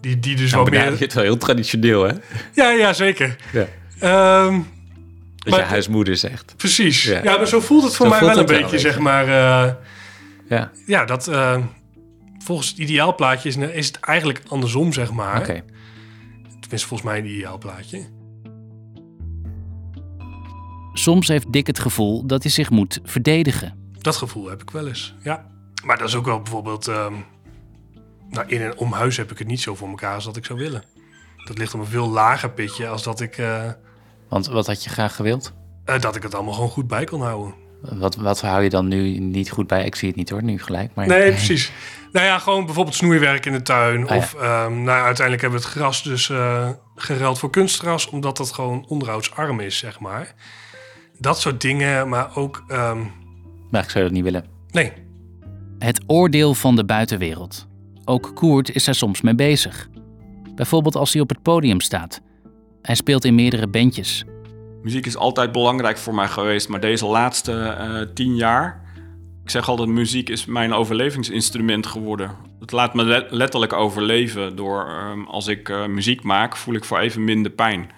Die, 0.00 0.18
die 0.18 0.36
dus 0.36 0.50
Nou, 0.50 0.62
wat 0.62 0.70
benader 0.70 0.92
je 0.92 0.98
meer... 0.98 1.06
het 1.08 1.14
wel 1.14 1.24
heel 1.24 1.36
traditioneel, 1.36 2.02
hè? 2.02 2.12
Ja, 2.54 2.70
ja, 2.70 2.92
zeker. 2.92 3.36
Ja. 3.52 3.66
Ehm, 4.00 4.54
Als 4.54 5.50
Maar- 5.56 5.58
je 5.58 5.64
huismoeder 5.66 6.16
zegt. 6.16 6.54
precies. 6.56 7.04
Ja. 7.04 7.20
Ja. 7.22 7.36
maar 7.36 7.46
zo 7.46 7.60
voelt 7.60 7.82
het 7.84 7.96
voor 7.96 8.06
Zo 8.06 8.12
mij 8.12 8.20
wel 8.20 8.28
een 8.38 8.46
wel, 8.46 8.60
beetje, 8.60 8.78
zeg 8.78 8.98
maar. 8.98 9.22
eh, 9.24 9.72
Ja, 10.48 10.70
ja, 10.86 11.04
dat... 11.04 11.28
eh, 11.28 11.58
volgens 12.44 12.68
het 12.68 12.78
ideaalplaatje 12.78 13.48
is, 13.48 13.56
is 13.56 13.86
het 13.86 14.00
eigenlijk 14.00 14.42
andersom, 14.48 14.92
zeg 14.92 15.12
maar. 15.12 15.38
oké. 15.40 15.62
Tenminste, 16.60 16.88
volgens 16.88 17.10
mij 17.10 17.18
een 17.18 17.26
ideaal 17.26 17.58
plaatje. 17.58 18.06
Soms 20.98 21.28
heeft 21.28 21.52
Dick 21.52 21.66
het 21.66 21.78
gevoel 21.78 22.26
dat 22.26 22.42
hij 22.42 22.52
zich 22.52 22.70
moet 22.70 23.00
verdedigen. 23.04 23.92
Dat 23.98 24.16
gevoel 24.16 24.48
heb 24.48 24.62
ik 24.62 24.70
wel 24.70 24.86
eens, 24.86 25.14
ja. 25.22 25.46
Maar 25.84 25.98
dat 25.98 26.08
is 26.08 26.14
ook 26.14 26.24
wel 26.24 26.40
bijvoorbeeld... 26.40 26.88
ehm, 26.88 27.14
nou, 28.30 28.48
in 28.48 28.60
en 28.60 28.76
om 28.78 28.92
huis 28.92 29.16
heb 29.16 29.30
ik 29.30 29.38
het 29.38 29.46
niet 29.46 29.60
zo 29.60 29.74
voor 29.74 29.88
elkaar 29.88 30.14
als 30.14 30.24
dat 30.24 30.36
ik 30.36 30.44
zou 30.44 30.58
willen. 30.58 30.82
Dat 31.44 31.58
ligt 31.58 31.74
op 31.74 31.80
een 31.80 31.86
veel 31.86 32.08
lager 32.08 32.50
pitje 32.50 32.88
als 32.88 33.02
dat 33.02 33.20
ik, 33.20 33.38
eh, 33.38 33.64
Want 34.28 34.46
wat 34.46 34.66
had 34.66 34.84
je 34.84 34.90
graag 34.90 35.16
gewild? 35.16 35.52
eh, 35.84 36.00
dat 36.00 36.16
ik 36.16 36.22
het 36.22 36.34
allemaal 36.34 36.54
gewoon 36.54 36.68
goed 36.68 36.86
bij 36.86 37.04
kon 37.04 37.22
houden. 37.22 37.54
Wat, 37.80 38.16
wat 38.16 38.40
hou 38.40 38.62
je 38.62 38.70
dan 38.70 38.88
nu 38.88 39.18
niet 39.18 39.50
goed 39.50 39.66
bij? 39.66 39.84
Ik 39.84 39.94
zie 39.94 40.08
het 40.08 40.16
niet 40.16 40.30
hoor, 40.30 40.42
nu 40.42 40.58
gelijk. 40.58 40.94
Maar... 40.94 41.06
Nee, 41.06 41.30
precies. 41.38 41.72
Nou 42.12 42.26
ja, 42.26 42.38
gewoon 42.38 42.64
bijvoorbeeld 42.64 42.96
snoeiwerk 42.96 43.46
in 43.46 43.52
de 43.52 43.62
tuin. 43.62 44.02
Ah, 44.02 44.08
ja. 44.08 44.16
Of 44.16 44.34
ehm, 44.34 44.82
nou, 44.82 45.04
uiteindelijk 45.04 45.40
hebben 45.40 45.60
we 45.60 45.66
het 45.66 45.74
gras 45.74 46.02
dus 46.02 46.30
eh 46.30 46.68
geruild 46.96 47.38
voor 47.38 47.50
kunstgras, 47.50 48.08
omdat 48.08 48.36
dat 48.36 48.52
gewoon 48.52 48.84
onderhoudsarm 48.88 49.60
is, 49.60 49.78
zeg 49.78 50.00
maar. 50.00 50.34
Dat 51.18 51.40
soort 51.40 51.60
dingen, 51.60 52.08
maar 52.08 52.36
ook. 52.36 52.64
ehm, 52.68 52.98
Maar 53.70 53.82
ik 53.82 53.90
zou 53.90 54.04
dat 54.04 54.12
niet 54.12 54.22
willen. 54.24 54.44
nee, 54.70 54.92
Het 55.78 56.00
oordeel 56.06 56.54
van 56.54 56.76
de 56.76 56.84
buitenwereld. 56.84 57.66
Ook 58.04 58.30
Koert 58.34 58.74
is 58.74 58.84
daar 58.84 58.94
soms 58.94 59.20
mee 59.20 59.34
bezig. 59.34 59.88
Bijvoorbeeld 60.54 60.96
als 60.96 61.12
hij 61.12 61.22
op 61.22 61.28
het 61.28 61.42
podium 61.42 61.80
staat. 61.80 62.20
Hij 62.82 62.94
speelt 62.94 63.24
in 63.24 63.34
meerdere 63.34 63.66
bandjes. 63.68 64.24
Muziek 64.82 65.06
is 65.06 65.16
altijd 65.16 65.52
belangrijk 65.52 65.98
voor 65.98 66.14
mij 66.14 66.28
geweest, 66.28 66.68
maar 66.68 66.80
deze 66.80 67.06
laatste 67.06 67.52
eh, 67.62 68.00
tien 68.14 68.36
jaar... 68.36 68.86
Ik 69.44 69.54
zeg 69.54 69.68
altijd, 69.68 69.88
muziek 69.88 70.28
is 70.28 70.44
mijn 70.46 70.72
overlevingsinstrument 70.72 71.86
geworden. 71.86 72.30
Het 72.60 72.72
laat 72.72 72.94
me 72.94 73.04
le- 73.04 73.26
letterlijk 73.30 73.72
overleven 73.72 74.56
door... 74.56 74.86
ehm, 74.88 75.24
als 75.24 75.46
ik 75.46 75.68
eh, 75.68 75.86
muziek 75.86 76.22
maak, 76.22 76.56
voel 76.56 76.74
ik 76.74 76.84
voor 76.84 76.98
even 76.98 77.24
minder 77.24 77.52
pijn. 77.52 77.90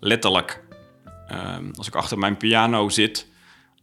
Letterlijk. 0.00 0.64
Ehm, 1.28 1.70
als 1.74 1.86
ik 1.86 1.94
achter 1.94 2.18
mijn 2.18 2.36
piano 2.36 2.88
zit 2.88 3.28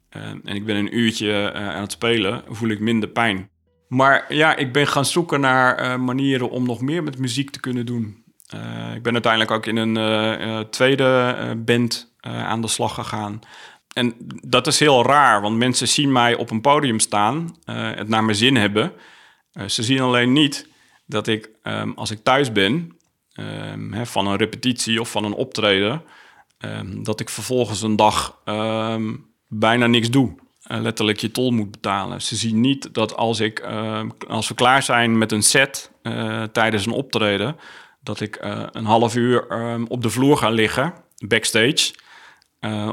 ehm, 0.09 0.37
en 0.43 0.55
ik 0.55 0.65
ben 0.65 0.75
een 0.75 0.97
uurtje 0.97 1.51
eh, 1.51 1.69
aan 1.69 1.81
het 1.81 1.91
spelen, 1.91 2.43
voel 2.49 2.69
ik 2.69 2.79
minder 2.79 3.09
pijn. 3.09 3.49
Maar 3.87 4.33
ja, 4.33 4.55
ik 4.55 4.73
ben 4.73 4.87
gaan 4.87 5.05
zoeken 5.05 5.39
naar 5.39 5.75
eh, 5.75 5.97
manieren 5.97 6.49
om 6.49 6.65
nog 6.65 6.81
meer 6.81 7.03
met 7.03 7.17
muziek 7.17 7.49
te 7.49 7.59
kunnen 7.59 7.85
doen. 7.85 8.23
Eh, 8.47 8.95
ik 8.95 9.03
ben 9.03 9.13
uiteindelijk 9.13 9.51
ook 9.51 9.65
in 9.65 9.77
een 9.77 10.69
tweede 10.69 11.35
band 11.65 12.13
aan 12.21 12.61
de 12.61 12.67
slag 12.67 12.93
gegaan. 12.93 13.39
En 13.93 14.13
dat 14.47 14.67
is 14.67 14.79
heel 14.79 15.05
raar, 15.05 15.41
want 15.41 15.57
mensen 15.57 15.87
zien 15.87 16.11
mij 16.11 16.35
op 16.35 16.51
een 16.51 16.61
podium 16.61 16.99
staan, 16.99 17.57
het 17.71 18.07
naar 18.07 18.23
mijn 18.23 18.37
zin 18.37 18.55
hebben. 18.55 18.91
Ze 19.67 19.83
zien 19.83 19.99
alleen 19.99 20.33
niet 20.33 20.69
dat 21.05 21.27
ik, 21.27 21.49
ehm, 21.63 21.91
als 21.91 22.11
ik 22.11 22.23
thuis 22.23 22.51
ben, 22.51 22.97
van 24.03 24.27
een 24.27 24.35
repetitie 24.35 24.99
of 24.99 25.11
van 25.11 25.23
een 25.23 25.33
optreden, 25.33 26.03
ehm, 26.57 27.03
dat 27.03 27.19
ik 27.19 27.29
vervolgens 27.29 27.81
een 27.81 27.95
dag 27.95 28.41
ehm, 28.43 29.13
bijna 29.47 29.87
niks 29.87 30.09
doe. 30.09 30.35
Eh, 30.65 30.81
letterlijk 30.81 31.19
je 31.19 31.31
tol 31.31 31.51
moet 31.51 31.71
betalen. 31.71 32.21
Ze 32.21 32.35
zien 32.35 32.61
niet 32.61 32.93
dat 32.93 33.15
als, 33.15 33.39
ik, 33.39 33.59
ehm, 33.59 34.09
als 34.27 34.47
we 34.47 34.53
klaar 34.53 34.83
zijn 34.83 35.17
met 35.17 35.31
een 35.31 35.43
set 35.43 35.91
eh, 36.01 36.43
tijdens 36.43 36.85
een 36.85 36.91
optreden, 36.91 37.55
dat 38.01 38.19
ik 38.19 38.35
eh, 38.35 38.63
een 38.71 38.85
half 38.85 39.15
uur 39.15 39.47
op 39.87 40.01
de 40.01 40.09
vloer 40.09 40.37
ga 40.37 40.49
liggen, 40.49 40.93
backstage, 41.27 41.93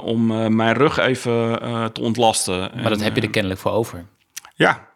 om 0.02 0.26
mijn 0.57 0.73
rug 0.73 0.99
even 0.99 1.61
te 1.92 2.00
ontlasten. 2.00 2.71
Maar 2.75 2.88
dat 2.88 3.00
heb 3.00 3.16
je 3.16 3.23
er 3.23 3.31
kennelijk 3.31 3.61
voor 3.61 3.71
over. 3.71 4.07
Ja, 4.54 4.88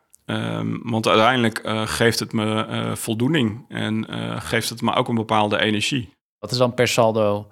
want 0.82 1.08
uiteindelijk 1.08 1.60
geeft 1.84 2.18
het 2.18 2.32
me 2.32 2.92
voldoening 2.94 3.64
en 3.68 4.06
geeft 4.42 4.68
het 4.68 4.82
me 4.82 4.94
ook 4.94 5.08
een 5.08 5.14
bepaalde 5.14 5.58
energie. 5.58 6.12
Wat 6.38 6.50
is 6.50 6.58
dan 6.58 6.74
per 6.74 6.88
saldo 6.88 7.50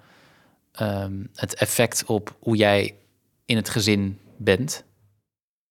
ehm, 0.74 1.24
het 1.34 1.54
effect 1.54 2.04
op 2.06 2.36
hoe 2.38 2.56
jij 2.56 2.96
in 3.44 3.56
het 3.56 3.68
gezin 3.68 4.18
bent? 4.36 4.84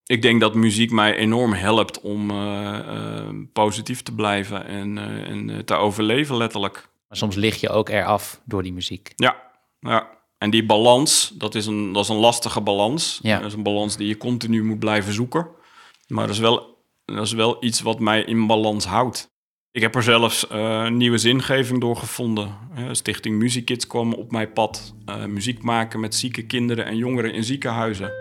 Ik 0.06 0.22
denk 0.22 0.42
dat 0.42 0.56
muziek 0.56 0.92
mij 0.92 1.16
enorm 1.16 1.54
helpt 1.54 2.02
om 2.02 2.30
eh, 2.32 2.78
eh, 2.78 3.30
positief 3.54 4.02
te 4.02 4.14
blijven 4.14 4.66
en, 4.66 4.98
eh, 4.98 5.30
en 5.30 5.50
eh, 5.50 5.58
te 5.58 5.74
overleven, 5.74 6.38
letterlijk. 6.38 6.90
Maar 7.08 7.18
soms 7.18 7.36
lig 7.36 7.62
je 7.62 7.70
ook 7.70 7.90
eraf 7.90 8.42
door 8.46 8.64
die 8.64 8.74
muziek. 8.74 9.14
Ja, 9.16 9.36
ja. 9.80 10.10
En 10.38 10.50
die 10.50 10.66
balans, 10.66 11.34
dat 11.38 11.56
is 11.56 11.66
een, 11.66 11.94
dat 11.94 12.04
is 12.04 12.10
een 12.10 12.16
lastige 12.16 12.62
balans. 12.62 13.20
Ja. 13.22 13.38
Dat 13.38 13.48
is 13.48 13.54
een 13.54 13.64
balans 13.64 13.98
die 13.98 14.08
je 14.08 14.18
continu 14.18 14.64
moet 14.64 14.80
blijven 14.80 15.14
zoeken. 15.14 15.48
Maar 16.08 16.26
dat 16.28 16.36
is 16.36 16.42
wel, 16.42 16.86
dat 17.06 17.26
is 17.26 17.34
wel 17.34 17.64
iets 17.64 17.82
wat 17.82 18.00
mij 18.00 18.24
in 18.24 18.48
balans 18.48 18.86
houdt. 18.86 19.33
Ik 19.74 19.82
heb 19.82 19.96
er 19.96 20.04
zelfs 20.04 20.48
eh, 20.48 20.82
een 20.86 20.98
nieuwe 20.98 21.18
zingeving 21.18 21.82
door 21.82 21.96
gevonden. 21.96 22.56
Stichting 22.92 23.38
Muziekids 23.38 23.88
kwam 23.88 24.14
op 24.14 24.32
mijn 24.32 24.54
pad. 24.54 24.94
Eh, 25.06 25.26
muziek 25.26 25.62
maken 25.62 26.00
met 26.00 26.16
zieke 26.16 26.46
kinderen 26.46 26.86
en 26.86 26.98
jongeren 26.98 27.34
in 27.34 27.44
ziekenhuizen. 27.44 28.12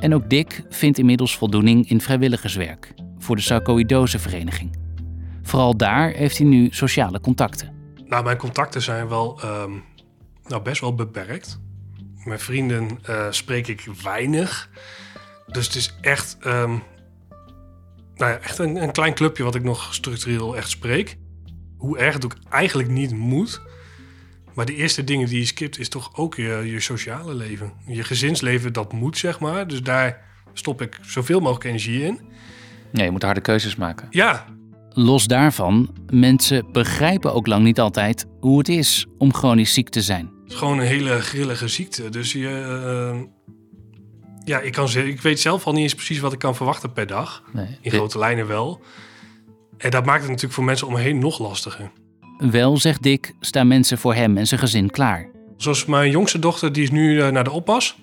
En 0.00 0.14
ook 0.14 0.30
Dick 0.30 0.62
vindt 0.68 0.98
inmiddels 0.98 1.36
voldoening 1.36 1.90
in 1.90 2.00
vrijwilligerswerk 2.00 2.94
voor 3.18 3.36
de 3.36 3.42
sarcoïdosevereniging. 3.42 4.76
Vooral 5.42 5.76
daar 5.76 6.10
heeft 6.10 6.38
hij 6.38 6.46
nu 6.46 6.68
sociale 6.70 7.20
contacten. 7.20 7.74
nou, 8.06 8.24
mijn 8.24 8.36
contacten 8.36 8.82
zijn 8.82 9.08
wel 9.08 9.40
ehm, 9.42 9.72
nou, 10.46 10.62
best 10.62 10.80
wel 10.80 10.94
beperkt. 10.94 11.60
Mijn 12.24 12.40
vrienden 12.40 12.98
eh, 13.02 13.26
spreek 13.30 13.66
ik 13.66 13.88
weinig. 14.02 14.70
Dus 15.46 15.66
het 15.66 15.74
is 15.74 15.94
echt, 16.00 16.36
ehm, 16.40 16.76
nou 18.20 18.32
ja, 18.32 18.38
echt 18.38 18.58
een, 18.58 18.76
een 18.76 18.92
klein 18.92 19.14
clubje 19.14 19.42
wat 19.42 19.54
ik 19.54 19.62
nog 19.62 19.94
structureel 19.94 20.56
echt 20.56 20.70
spreek. 20.70 21.16
Hoe 21.76 21.98
erg 21.98 22.14
het 22.14 22.24
ook 22.24 22.36
eigenlijk 22.50 22.88
niet 22.88 23.12
moet. 23.12 23.60
Maar 24.54 24.66
de 24.66 24.74
eerste 24.74 25.04
dingen 25.04 25.28
die 25.28 25.38
je 25.38 25.46
skipt 25.46 25.78
is 25.78 25.88
toch 25.88 26.16
ook 26.16 26.34
je, 26.34 26.62
je 26.64 26.80
sociale 26.80 27.34
leven. 27.34 27.72
Je 27.86 28.04
gezinsleven, 28.04 28.72
dat 28.72 28.92
moet 28.92 29.18
zeg 29.18 29.40
maar. 29.40 29.66
Dus 29.66 29.82
daar 29.82 30.24
stop 30.52 30.82
ik 30.82 30.98
zoveel 31.02 31.40
mogelijk 31.40 31.64
energie 31.64 32.02
in. 32.02 32.20
Nee, 32.92 33.04
je 33.04 33.10
moet 33.10 33.22
harde 33.22 33.40
keuzes 33.40 33.76
maken. 33.76 34.06
Ja, 34.10 34.46
Los 34.92 35.26
daarvan, 35.26 35.94
mensen 36.06 36.72
begrijpen 36.72 37.34
ook 37.34 37.46
lang 37.46 37.64
niet 37.64 37.80
altijd 37.80 38.26
hoe 38.40 38.58
het 38.58 38.68
is 38.68 39.06
om 39.18 39.34
chronisch 39.34 39.74
ziek 39.74 39.88
te 39.88 40.02
zijn. 40.02 40.30
Het 40.42 40.52
is 40.52 40.58
gewoon 40.58 40.78
een 40.78 40.86
hele 40.86 41.20
grillige 41.20 41.68
ziekte. 41.68 42.08
Dus 42.08 42.32
je, 42.32 42.48
eh, 42.48 43.20
ja, 44.44 44.58
ik, 44.58 44.72
kan, 44.72 44.88
ik 44.96 45.20
weet 45.20 45.40
zelf 45.40 45.66
al 45.66 45.72
niet 45.72 45.82
eens 45.82 45.94
precies 45.94 46.18
wat 46.18 46.32
ik 46.32 46.38
kan 46.38 46.56
verwachten 46.56 46.92
per 46.92 47.06
dag. 47.06 47.42
Nee. 47.52 47.78
In 47.80 47.90
grote 47.90 48.18
lijnen 48.18 48.46
wel. 48.46 48.82
En 49.78 49.90
dat 49.90 50.04
maakt 50.04 50.20
het 50.20 50.28
natuurlijk 50.28 50.54
voor 50.54 50.64
mensen 50.64 50.86
om 50.86 50.92
me 50.92 51.00
heen 51.00 51.18
nog 51.18 51.38
lastiger. 51.38 51.90
Wel, 52.38 52.76
zegt 52.76 53.02
Dick, 53.02 53.34
staan 53.40 53.68
mensen 53.68 53.98
voor 53.98 54.14
hem 54.14 54.36
en 54.36 54.46
zijn 54.46 54.60
gezin 54.60 54.90
klaar. 54.90 55.28
Zoals 55.56 55.84
mijn 55.84 56.10
jongste 56.10 56.38
dochter, 56.38 56.72
die 56.72 56.82
is 56.82 56.90
nu 56.90 57.20
eh, 57.20 57.28
naar 57.28 57.44
de 57.44 57.50
oppas. 57.50 57.98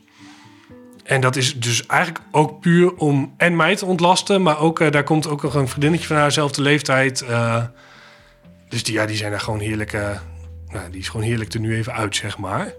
En 1.04 1.22
dat 1.22 1.36
is 1.36 1.60
dus 1.60 1.86
eigenlijk 1.86 2.26
ook 2.32 2.60
puur 2.60 2.96
om 2.96 3.34
en 3.38 3.56
mij 3.56 3.76
te 3.76 3.86
ontlasten. 3.86 4.42
Maar 4.42 4.60
ook, 4.60 4.80
eh, 4.80 4.92
daar 4.92 5.04
komt 5.04 5.28
ook 5.28 5.44
nog 5.44 5.54
een 5.54 5.68
vriendinnetje 5.68 6.08
van 6.08 6.16
haarzelfde 6.16 6.62
leeftijd. 6.62 7.22
eh, 7.22 7.64
dus 8.70 8.84
die, 8.84 8.94
ja, 8.94 9.06
die 9.06 9.18
zijn 9.18 9.32
daar 9.32 9.40
gewoon 9.40 9.60
heerlijk... 9.60 9.92
nou, 10.68 10.90
die 10.92 11.00
is 11.00 11.10
gewoon 11.10 11.26
heerlijk 11.26 11.54
er 11.54 11.60
nu 11.60 11.76
even 11.76 11.94
uit, 11.94 12.16
zeg 12.16 12.38
maar. 12.38 12.74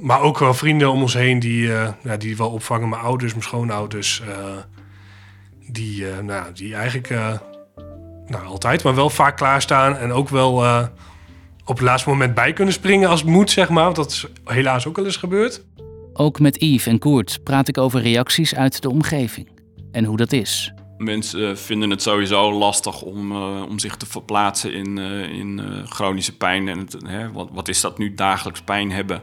Maar 0.00 0.20
ook 0.20 0.38
wel 0.38 0.54
vrienden 0.54 0.90
om 0.90 1.00
ons 1.02 1.14
heen 1.14 1.38
die, 1.38 1.74
eh, 1.74 1.88
ja, 2.02 2.16
die 2.16 2.36
wel 2.36 2.50
opvangen. 2.50 2.88
Mijn 2.88 3.02
ouders, 3.02 3.32
mijn 3.32 3.44
schoonouders. 3.44 4.20
eh, 4.20 4.56
die, 5.72 6.10
eh, 6.10 6.18
nou, 6.18 6.52
die 6.52 6.74
eigenlijk 6.74 7.10
eh, 7.10 7.38
nou, 8.26 8.44
altijd, 8.46 8.82
maar 8.84 8.94
wel 8.94 9.10
vaak 9.10 9.36
klaarstaan. 9.36 9.96
En 9.96 10.12
ook 10.12 10.28
wel 10.28 10.64
eh, 10.64 10.86
op 11.64 11.76
het 11.76 11.84
laatste 11.86 12.08
moment 12.08 12.34
bij 12.34 12.52
kunnen 12.52 12.74
springen 12.74 13.08
als 13.08 13.20
het 13.20 13.28
moet, 13.30 13.50
zeg 13.50 13.68
maar. 13.68 13.84
Want 13.84 13.96
dat 13.96 14.10
is 14.10 14.26
helaas 14.44 14.86
ook 14.86 14.96
wel 14.96 15.04
eens 15.04 15.16
gebeurd. 15.16 15.64
Ook 16.12 16.40
met 16.40 16.60
Yves 16.62 16.86
en 16.86 16.98
Koert 16.98 17.40
praat 17.44 17.68
ik 17.68 17.78
over 17.78 18.00
reacties 18.02 18.54
uit 18.54 18.82
de 18.82 18.90
omgeving 18.90 19.48
en 19.92 20.04
hoe 20.04 20.16
dat 20.16 20.32
is. 20.32 20.72
Mensen 20.98 21.58
vinden 21.58 21.90
het 21.90 22.02
sowieso 22.02 22.52
lastig 22.52 23.02
om, 23.02 23.32
eh, 23.32 23.62
om 23.68 23.78
zich 23.78 23.96
te 23.96 24.06
verplaatsen 24.06 24.72
in, 24.72 24.98
eh, 24.98 25.22
in 25.22 25.58
eh, 25.58 25.86
chronische 25.90 26.36
pijn. 26.36 26.68
En 26.68 26.78
het, 26.78 26.96
hè, 27.06 27.32
wat, 27.32 27.48
wat 27.52 27.68
is 27.68 27.80
dat 27.80 27.98
nu, 27.98 28.14
dagelijks 28.14 28.62
pijn 28.62 28.90
hebben? 28.92 29.22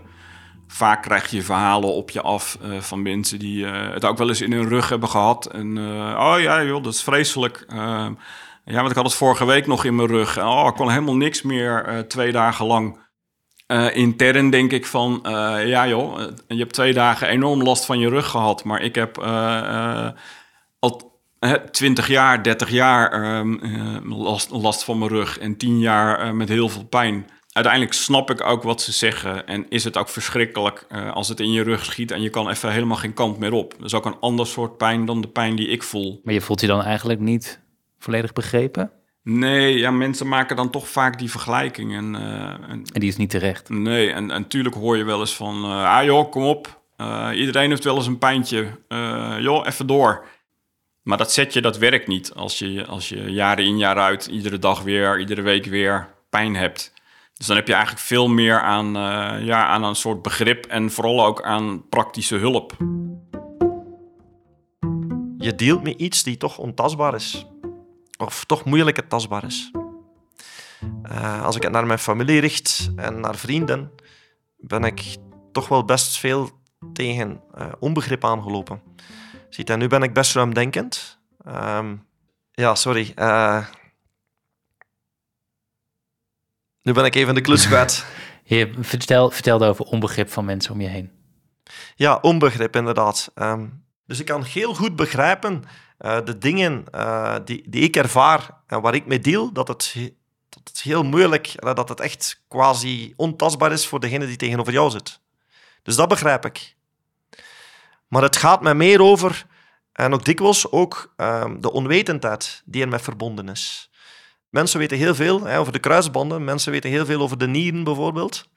Vaak 0.67 1.01
krijg 1.01 1.29
je 1.29 1.41
verhalen 1.41 1.93
op 1.93 2.09
je 2.09 2.21
af 2.21 2.57
eh, 2.61 2.79
van 2.79 3.01
mensen 3.01 3.39
die 3.39 3.65
eh, 3.65 3.93
het 3.93 4.05
ook 4.05 4.17
wel 4.17 4.27
eens 4.27 4.41
in 4.41 4.51
hun 4.51 4.67
rug 4.67 4.89
hebben 4.89 5.09
gehad. 5.09 5.45
En, 5.45 5.77
eh, 5.77 6.19
oh 6.19 6.35
ja, 6.39 6.63
joh, 6.63 6.83
dat 6.83 6.93
is 6.93 7.03
vreselijk. 7.03 7.65
Eh, 7.67 8.07
ja, 8.65 8.75
want 8.75 8.89
ik 8.89 8.95
had 8.95 9.05
het 9.05 9.13
vorige 9.13 9.45
week 9.45 9.67
nog 9.67 9.85
in 9.85 9.95
mijn 9.95 10.07
rug. 10.07 10.37
Oh, 10.37 10.65
ik 10.67 10.73
kon 10.75 10.89
helemaal 10.89 11.15
niks 11.15 11.41
meer 11.41 12.05
twee 12.07 12.31
dagen 12.31 12.65
lang. 12.65 13.05
Intern 13.93 14.49
denk 14.49 14.71
ik 14.71 14.85
van, 14.85 15.19
ja 15.65 15.87
joh, 15.87 16.19
je 16.47 16.57
hebt 16.57 16.73
twee 16.73 16.93
dagen 16.93 17.27
enorm 17.27 17.63
last 17.63 17.85
van 17.85 17.99
je 17.99 18.09
rug 18.09 18.27
gehad. 18.27 18.63
Maar 18.63 18.81
ik 18.81 18.95
heb 18.95 19.17
al 20.79 21.17
hè, 21.39 21.69
20 21.69 22.07
jaar, 22.07 22.43
30 22.43 22.69
jaar 22.69 23.11
ehm, 23.11 23.53
eh, 23.53 24.17
last, 24.17 24.49
last 24.49 24.83
van 24.83 24.97
mijn 24.97 25.11
rug 25.11 25.39
en 25.39 25.57
10 25.57 25.79
jaar 25.79 26.35
met 26.35 26.49
heel 26.49 26.69
veel 26.69 26.85
pijn. 26.85 27.27
Uiteindelijk 27.57 27.93
snap 27.93 28.29
ik 28.29 28.43
ook 28.43 28.63
wat 28.63 28.81
ze 28.81 28.91
zeggen 28.91 29.47
en 29.47 29.65
is 29.69 29.83
het 29.83 29.97
ook 29.97 30.09
verschrikkelijk 30.09 30.85
eh, 30.89 31.11
als 31.11 31.27
het 31.27 31.39
in 31.39 31.51
je 31.51 31.63
rug 31.63 31.85
schiet 31.85 32.11
en 32.11 32.21
je 32.21 32.29
kan 32.29 32.49
even 32.49 32.71
helemaal 32.71 32.97
geen 32.97 33.13
kant 33.13 33.37
meer 33.37 33.51
op. 33.51 33.73
Dat 33.77 33.85
is 33.85 33.93
ook 33.93 34.05
een 34.05 34.19
ander 34.19 34.47
soort 34.47 34.77
pijn 34.77 35.05
dan 35.05 35.21
de 35.21 35.27
pijn 35.27 35.55
die 35.55 35.67
ik 35.67 35.83
voel. 35.83 36.21
Maar 36.23 36.33
je 36.33 36.41
voelt 36.41 36.61
je 36.61 36.67
dan 36.67 36.81
eigenlijk 36.81 37.19
niet 37.19 37.59
volledig 37.99 38.33
begrepen? 38.33 38.91
Nee, 39.23 39.77
ja, 39.77 39.91
mensen 39.91 40.27
maken 40.27 40.55
dan 40.55 40.69
toch 40.69 40.87
vaak 40.87 41.19
die 41.19 41.31
vergelijking. 41.31 41.95
En, 41.95 42.15
eh, 42.15 42.69
en 42.69 42.83
En 42.93 42.99
die 42.99 43.09
is 43.09 43.17
niet 43.17 43.29
terecht. 43.29 43.69
nee, 43.69 44.09
en, 44.09 44.31
en 44.31 44.41
natuurlijk 44.41 44.75
hoor 44.75 44.97
je 44.97 45.03
wel 45.03 45.19
eens 45.19 45.35
van... 45.35 45.63
eh, 45.63 45.97
ah 45.97 46.03
joh, 46.03 46.31
kom 46.31 46.43
op. 46.43 46.81
Iedereen 47.33 47.69
heeft 47.69 47.83
wel 47.83 47.95
eens 47.95 48.07
een 48.07 48.17
pijntje. 48.17 48.67
Joh, 49.39 49.67
even 49.67 49.87
door. 49.87 50.25
Maar 51.03 51.17
dat 51.17 51.31
zet 51.31 51.53
je, 51.53 51.61
dat 51.61 51.77
werkt 51.77 52.07
niet. 52.07 52.33
Als 52.33 52.59
je, 52.59 52.85
als 52.85 53.09
je 53.09 53.31
jaren 53.31 53.65
in, 53.65 53.77
jaar 53.77 53.97
uit, 53.97 54.25
iedere 54.25 54.59
dag 54.59 54.81
weer, 54.81 55.19
iedere 55.19 55.41
week 55.41 55.65
weer 55.65 56.07
pijn 56.29 56.55
hebt. 56.55 56.95
Dus 57.37 57.47
dan 57.47 57.55
heb 57.55 57.67
je 57.67 57.73
eigenlijk 57.73 58.03
veel 58.03 58.27
meer 58.27 58.61
aan, 58.61 58.95
eh, 58.95 59.45
ja, 59.45 59.65
aan 59.65 59.83
een 59.83 59.95
soort 59.95 60.21
begrip... 60.21 60.65
en 60.65 60.91
vooral 60.91 61.25
ook 61.25 61.41
aan 61.41 61.89
praktische 61.89 62.35
hulp. 62.35 62.75
Je 65.37 65.55
deelt 65.55 65.83
met 65.83 65.99
iets 65.99 66.23
die 66.23 66.37
toch 66.37 66.57
ontastbaar 66.57 67.15
is. 67.15 67.45
Of 68.17 68.45
toch 68.45 68.65
moeilijker 68.65 69.07
tastbaar 69.07 69.43
is. 69.43 69.71
Eh, 71.03 71.43
als 71.43 71.55
ik 71.55 71.63
het 71.63 71.71
naar 71.71 71.85
mijn 71.85 71.99
familie 71.99 72.39
richt 72.39 72.89
en 72.95 73.19
naar 73.19 73.35
vrienden, 73.35 73.91
ben 74.57 74.83
ik 74.83 75.17
toch 75.51 75.67
wel 75.67 75.85
best 75.85 76.17
veel 76.17 76.49
tegen 76.93 77.41
eh, 77.53 77.67
onbegrip 77.79 78.25
aangelopen. 78.25 78.81
Ziet, 79.49 79.69
en 79.69 79.79
nu 79.79 79.87
ben 79.87 80.03
ik 80.03 80.13
best 80.13 80.35
ruimdenkend. 80.35 81.19
Ehm, 81.45 81.95
ja, 82.51 82.75
sorry. 82.75 83.11
eh. 83.15 83.65
Nu 86.87 86.93
ben 86.93 87.05
ik 87.05 87.15
even 87.15 87.35
de 87.35 87.41
klus 87.41 87.67
kwijt. 87.67 88.05
Je 88.43 88.73
vertel, 88.79 89.29
vertelde 89.31 89.67
over 89.67 89.85
onbegrip 89.85 90.29
van 90.31 90.45
mensen 90.45 90.73
om 90.73 90.81
je 90.81 90.87
heen. 90.87 91.11
Ja, 91.95 92.15
onbegrip 92.21 92.75
inderdaad. 92.75 93.31
Ehm, 93.35 93.65
dus 94.05 94.19
ik 94.19 94.25
kan 94.25 94.43
heel 94.43 94.73
goed 94.73 94.95
begrijpen 94.95 95.63
eh, 95.97 96.17
de 96.25 96.37
dingen 96.37 96.85
eh, 96.91 97.35
die, 97.45 97.69
die 97.69 97.81
ik 97.83 97.95
ervaar 97.95 98.49
en 98.67 98.81
waar 98.81 98.95
ik 98.95 99.05
mee 99.05 99.19
deal, 99.19 99.51
dat 99.51 99.67
het, 99.67 99.91
he- 99.93 100.13
dat 100.49 100.61
het 100.63 100.81
heel 100.81 101.03
moeilijk, 101.03 101.47
eh, 101.47 101.73
dat 101.73 101.89
het 101.89 101.99
echt 101.99 102.43
quasi 102.47 103.13
ontastbaar 103.15 103.71
is 103.71 103.87
voor 103.87 103.99
degene 103.99 104.25
die 104.25 104.35
tegenover 104.35 104.73
jou 104.73 104.89
zit. 104.89 105.19
Dus 105.83 105.95
dat 105.95 106.07
begrijp 106.07 106.45
ik. 106.45 106.75
Maar 108.07 108.21
het 108.21 108.37
gaat 108.37 108.61
mij 108.61 108.75
meer 108.75 109.01
over, 109.01 109.45
en 109.93 110.13
ook 110.13 110.25
dikwijls 110.25 110.71
ook, 110.71 111.13
ehm, 111.15 111.59
de 111.61 111.71
onwetendheid 111.71 112.61
die 112.65 112.81
ermee 112.81 112.99
verbonden 112.99 113.49
is. 113.49 113.89
Mensen 114.57 114.79
weten 114.79 114.97
heel 114.97 115.15
veel 115.15 115.43
hè, 115.43 115.59
over 115.59 115.73
de 115.73 115.79
kruisbanden, 115.79 116.43
mensen 116.43 116.71
weten 116.71 116.89
heel 116.89 117.05
veel 117.05 117.21
over 117.21 117.37
de 117.37 117.47
nieren 117.47 117.83
bijvoorbeeld, 117.83 118.49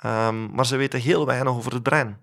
Ehm, 0.00 0.50
maar 0.50 0.66
ze 0.66 0.76
weten 0.76 1.00
heel 1.00 1.26
weinig 1.26 1.52
over 1.52 1.72
het 1.72 1.82
brein. 1.82 2.18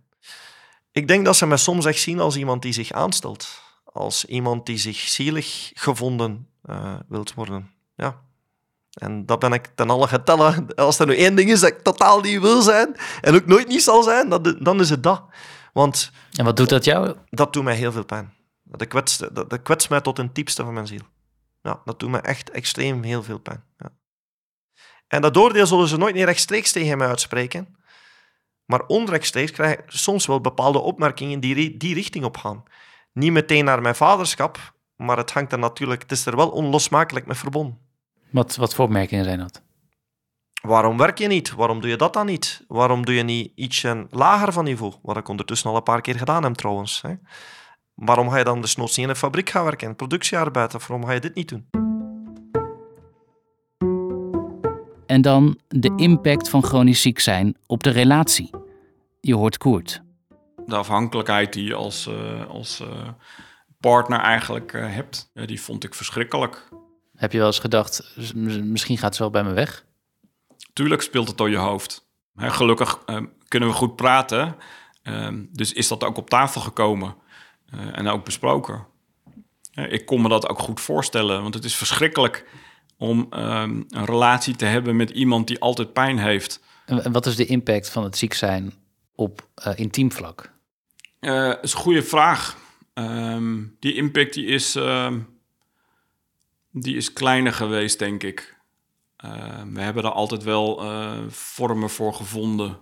Ik 0.91 1.07
denk 1.07 1.25
dat 1.25 1.35
ze 1.35 1.45
mij 1.45 1.57
soms 1.57 1.85
echt 1.85 1.99
zien 1.99 2.19
als 2.19 2.35
iemand 2.35 2.61
die 2.61 2.73
zich 2.73 2.91
aanstelt. 2.91 3.61
Als 3.83 4.25
iemand 4.25 4.65
die 4.65 4.77
zich 4.77 4.97
zielig 4.97 5.71
gevonden 5.73 6.47
eh, 6.63 6.93
wilt 7.07 7.33
worden. 7.33 7.71
Ja. 7.95 8.21
En 8.89 9.25
dat 9.25 9.39
ben 9.39 9.53
ik 9.53 9.69
ten 9.75 9.89
alle 9.89 10.07
getellen. 10.07 10.75
Als 10.75 10.99
er 10.99 11.05
nu 11.05 11.15
één 11.15 11.35
ding 11.35 11.49
is 11.49 11.59
dat 11.59 11.69
ik 11.69 11.79
totaal 11.79 12.21
niet 12.21 12.41
wil 12.41 12.61
zijn 12.61 12.95
en 13.21 13.35
ook 13.35 13.45
nooit 13.45 13.67
niet 13.67 13.83
zal 13.83 14.03
zijn, 14.03 14.29
dat, 14.29 14.55
dan 14.59 14.79
is 14.79 14.89
het 14.89 15.03
dat. 15.03 15.23
Want 15.73 16.11
En 16.35 16.45
wat 16.45 16.57
doet 16.57 16.69
dat 16.69 16.85
jou? 16.85 17.15
dat 17.29 17.53
doet 17.53 17.63
mij 17.63 17.75
heel 17.75 17.91
veel 17.91 18.05
pijn. 18.05 18.33
Dat 18.63 18.87
kwetst, 18.87 19.19
dat, 19.35 19.49
dat 19.49 19.61
kwetst 19.61 19.89
mij 19.89 20.01
tot 20.01 20.19
een 20.19 20.29
diepste 20.33 20.63
van 20.63 20.73
mijn 20.73 20.87
ziel. 20.87 21.01
Ja, 21.67 21.81
dat 21.85 21.99
doet 21.99 22.09
mij 22.09 22.21
echt 22.21 22.49
extreem 22.49 23.03
heel 23.03 23.23
veel 23.23 23.39
pijn. 23.39 23.63
Ja. 23.77 23.91
En 25.07 25.21
dat 25.21 25.37
oordeel 25.37 25.67
zullen 25.67 25.87
ze 25.87 25.97
nooit 25.97 26.13
meer 26.13 26.25
rechtstreeks 26.25 26.71
tegen 26.71 26.97
mij 26.97 27.07
uitspreken. 27.07 27.77
Maar 28.65 28.85
onrechtstreeks 28.85 29.51
krijg 29.51 29.77
ik 29.77 29.83
soms 29.87 30.25
wel 30.25 30.41
bepaalde 30.41 30.79
opmerkingen 30.79 31.39
die 31.39 31.77
die 31.77 31.93
richting 31.93 32.25
op 32.25 32.37
gaan. 32.37 32.63
Niet 33.13 33.31
meteen 33.31 33.65
naar 33.65 33.81
mijn 33.81 33.95
vaderschap, 33.95 34.73
maar 34.95 35.17
het 35.17 35.31
hangt 35.31 35.51
er 35.51 35.59
natuurlijk, 35.59 36.01
het 36.01 36.11
is 36.11 36.25
er 36.25 36.35
wel 36.35 36.49
onlosmakelijk 36.49 37.25
mee 37.25 37.35
verbonden. 37.35 37.79
Wat, 38.29 38.55
wat 38.55 38.75
voor 38.75 38.85
opmerkingen 38.85 39.23
zijn 39.23 39.39
dat? 39.39 39.61
Waarom 40.61 40.97
werk 40.97 41.17
je 41.17 41.27
niet? 41.27 41.51
Waarom 41.51 41.81
doe 41.81 41.89
je 41.89 41.95
dat 41.95 42.13
dan 42.13 42.25
niet? 42.25 42.65
Waarom 42.67 43.05
doe 43.05 43.15
je 43.15 43.23
niet 43.23 43.51
ietsje 43.55 44.07
lager 44.09 44.53
van 44.53 44.63
niveau? 44.63 44.93
Wat 45.01 45.17
ik 45.17 45.27
ondertussen 45.27 45.69
al 45.69 45.75
een 45.75 45.83
paar 45.83 46.01
keer 46.01 46.17
gedaan 46.17 46.43
heb 46.43 46.53
trouwens. 46.53 47.01
Hè? 47.01 47.13
Waarom 47.97 48.29
ga 48.29 48.37
je 48.37 48.43
dan 48.43 48.61
desnoods 48.61 48.95
niet 48.95 49.05
in 49.05 49.11
een 49.11 49.17
fabriek 49.17 49.49
gaan 49.49 49.63
werken, 49.63 49.95
productiearbeid? 49.95 50.75
Of 50.75 50.87
waarom 50.87 51.05
ga 51.07 51.13
je 51.13 51.19
dit 51.19 51.35
niet 51.35 51.49
doen? 51.49 51.67
En 55.05 55.21
dan 55.21 55.59
de 55.67 55.93
impact 55.95 56.49
van 56.49 56.63
chronisch 56.63 57.01
ziek 57.01 57.19
zijn 57.19 57.55
op 57.65 57.83
de 57.83 57.89
relatie. 57.89 58.49
Je 59.21 59.35
hoort 59.35 59.57
Koert. 59.57 60.01
De 60.65 60.75
afhankelijkheid 60.75 61.53
die 61.53 61.63
je 61.65 61.73
als, 61.73 62.07
eh, 62.07 62.45
als 62.49 62.79
eh, 62.79 63.07
partner 63.79 64.19
eigenlijk 64.19 64.73
eh, 64.73 64.93
hebt, 64.93 65.31
die 65.33 65.61
vond 65.61 65.83
ik 65.83 65.93
verschrikkelijk. 65.95 66.69
Heb 67.15 67.31
je 67.31 67.37
wel 67.37 67.47
eens 67.47 67.59
gedacht, 67.59 68.15
"M- 68.35 68.71
misschien 68.71 68.97
gaat 68.97 69.15
ze 69.15 69.21
wel 69.21 69.31
bij 69.31 69.43
me 69.43 69.53
weg? 69.53 69.85
Tuurlijk 70.73 71.01
speelt 71.01 71.27
het 71.27 71.37
door 71.37 71.49
je 71.49 71.57
hoofd. 71.57 72.07
Hè, 72.35 72.49
gelukkig 72.49 73.03
kunnen 73.47 73.69
we 73.69 73.75
goed 73.75 73.95
praten. 73.95 74.55
Ehm, 75.03 75.45
dus 75.51 75.73
is 75.73 75.87
dat 75.87 76.03
ook 76.03 76.17
op 76.17 76.29
tafel 76.29 76.61
gekomen 76.61 77.15
eh, 77.69 77.97
en 77.97 78.07
ook 78.07 78.25
besproken. 78.25 78.87
Eh, 79.77 79.91
ik 79.91 80.05
kon 80.05 80.21
me 80.21 80.29
dat 80.29 80.49
ook 80.49 80.59
goed 80.59 80.81
voorstellen, 80.81 81.41
want 81.41 81.53
het 81.53 81.63
is 81.63 81.75
verschrikkelijk 81.75 82.45
om 82.97 83.27
ehm, 83.29 83.83
een 83.89 84.05
relatie 84.05 84.55
te 84.55 84.65
hebben 84.65 84.95
met 84.95 85.09
iemand 85.09 85.47
die 85.47 85.59
altijd 85.59 85.93
pijn 85.93 86.17
heeft. 86.17 86.63
En 86.85 87.11
wat 87.11 87.25
is 87.25 87.35
de 87.35 87.45
impact 87.45 87.89
van 87.89 88.03
het 88.03 88.17
ziek 88.17 88.33
zijn 88.33 88.73
op 89.15 89.47
eh, 89.55 89.73
intiem 89.75 90.11
vlak? 90.11 90.51
Eh, 91.19 91.53
is 91.61 91.73
een 91.73 91.79
goede 91.79 92.03
vraag. 92.03 92.57
Ehm, 92.93 93.63
die 93.79 93.93
impact 93.93 94.33
die 94.33 94.45
is, 94.45 94.75
ehm, 94.75 95.19
die 96.71 96.95
is 96.95 97.13
kleiner 97.13 97.53
geweest, 97.53 97.99
denk 97.99 98.23
ik. 98.23 98.55
We 99.73 99.81
hebben 99.81 100.03
er 100.03 100.11
altijd 100.11 100.43
wel 100.43 100.81
vormen 101.29 101.89
voor 101.89 102.13
gevonden 102.13 102.77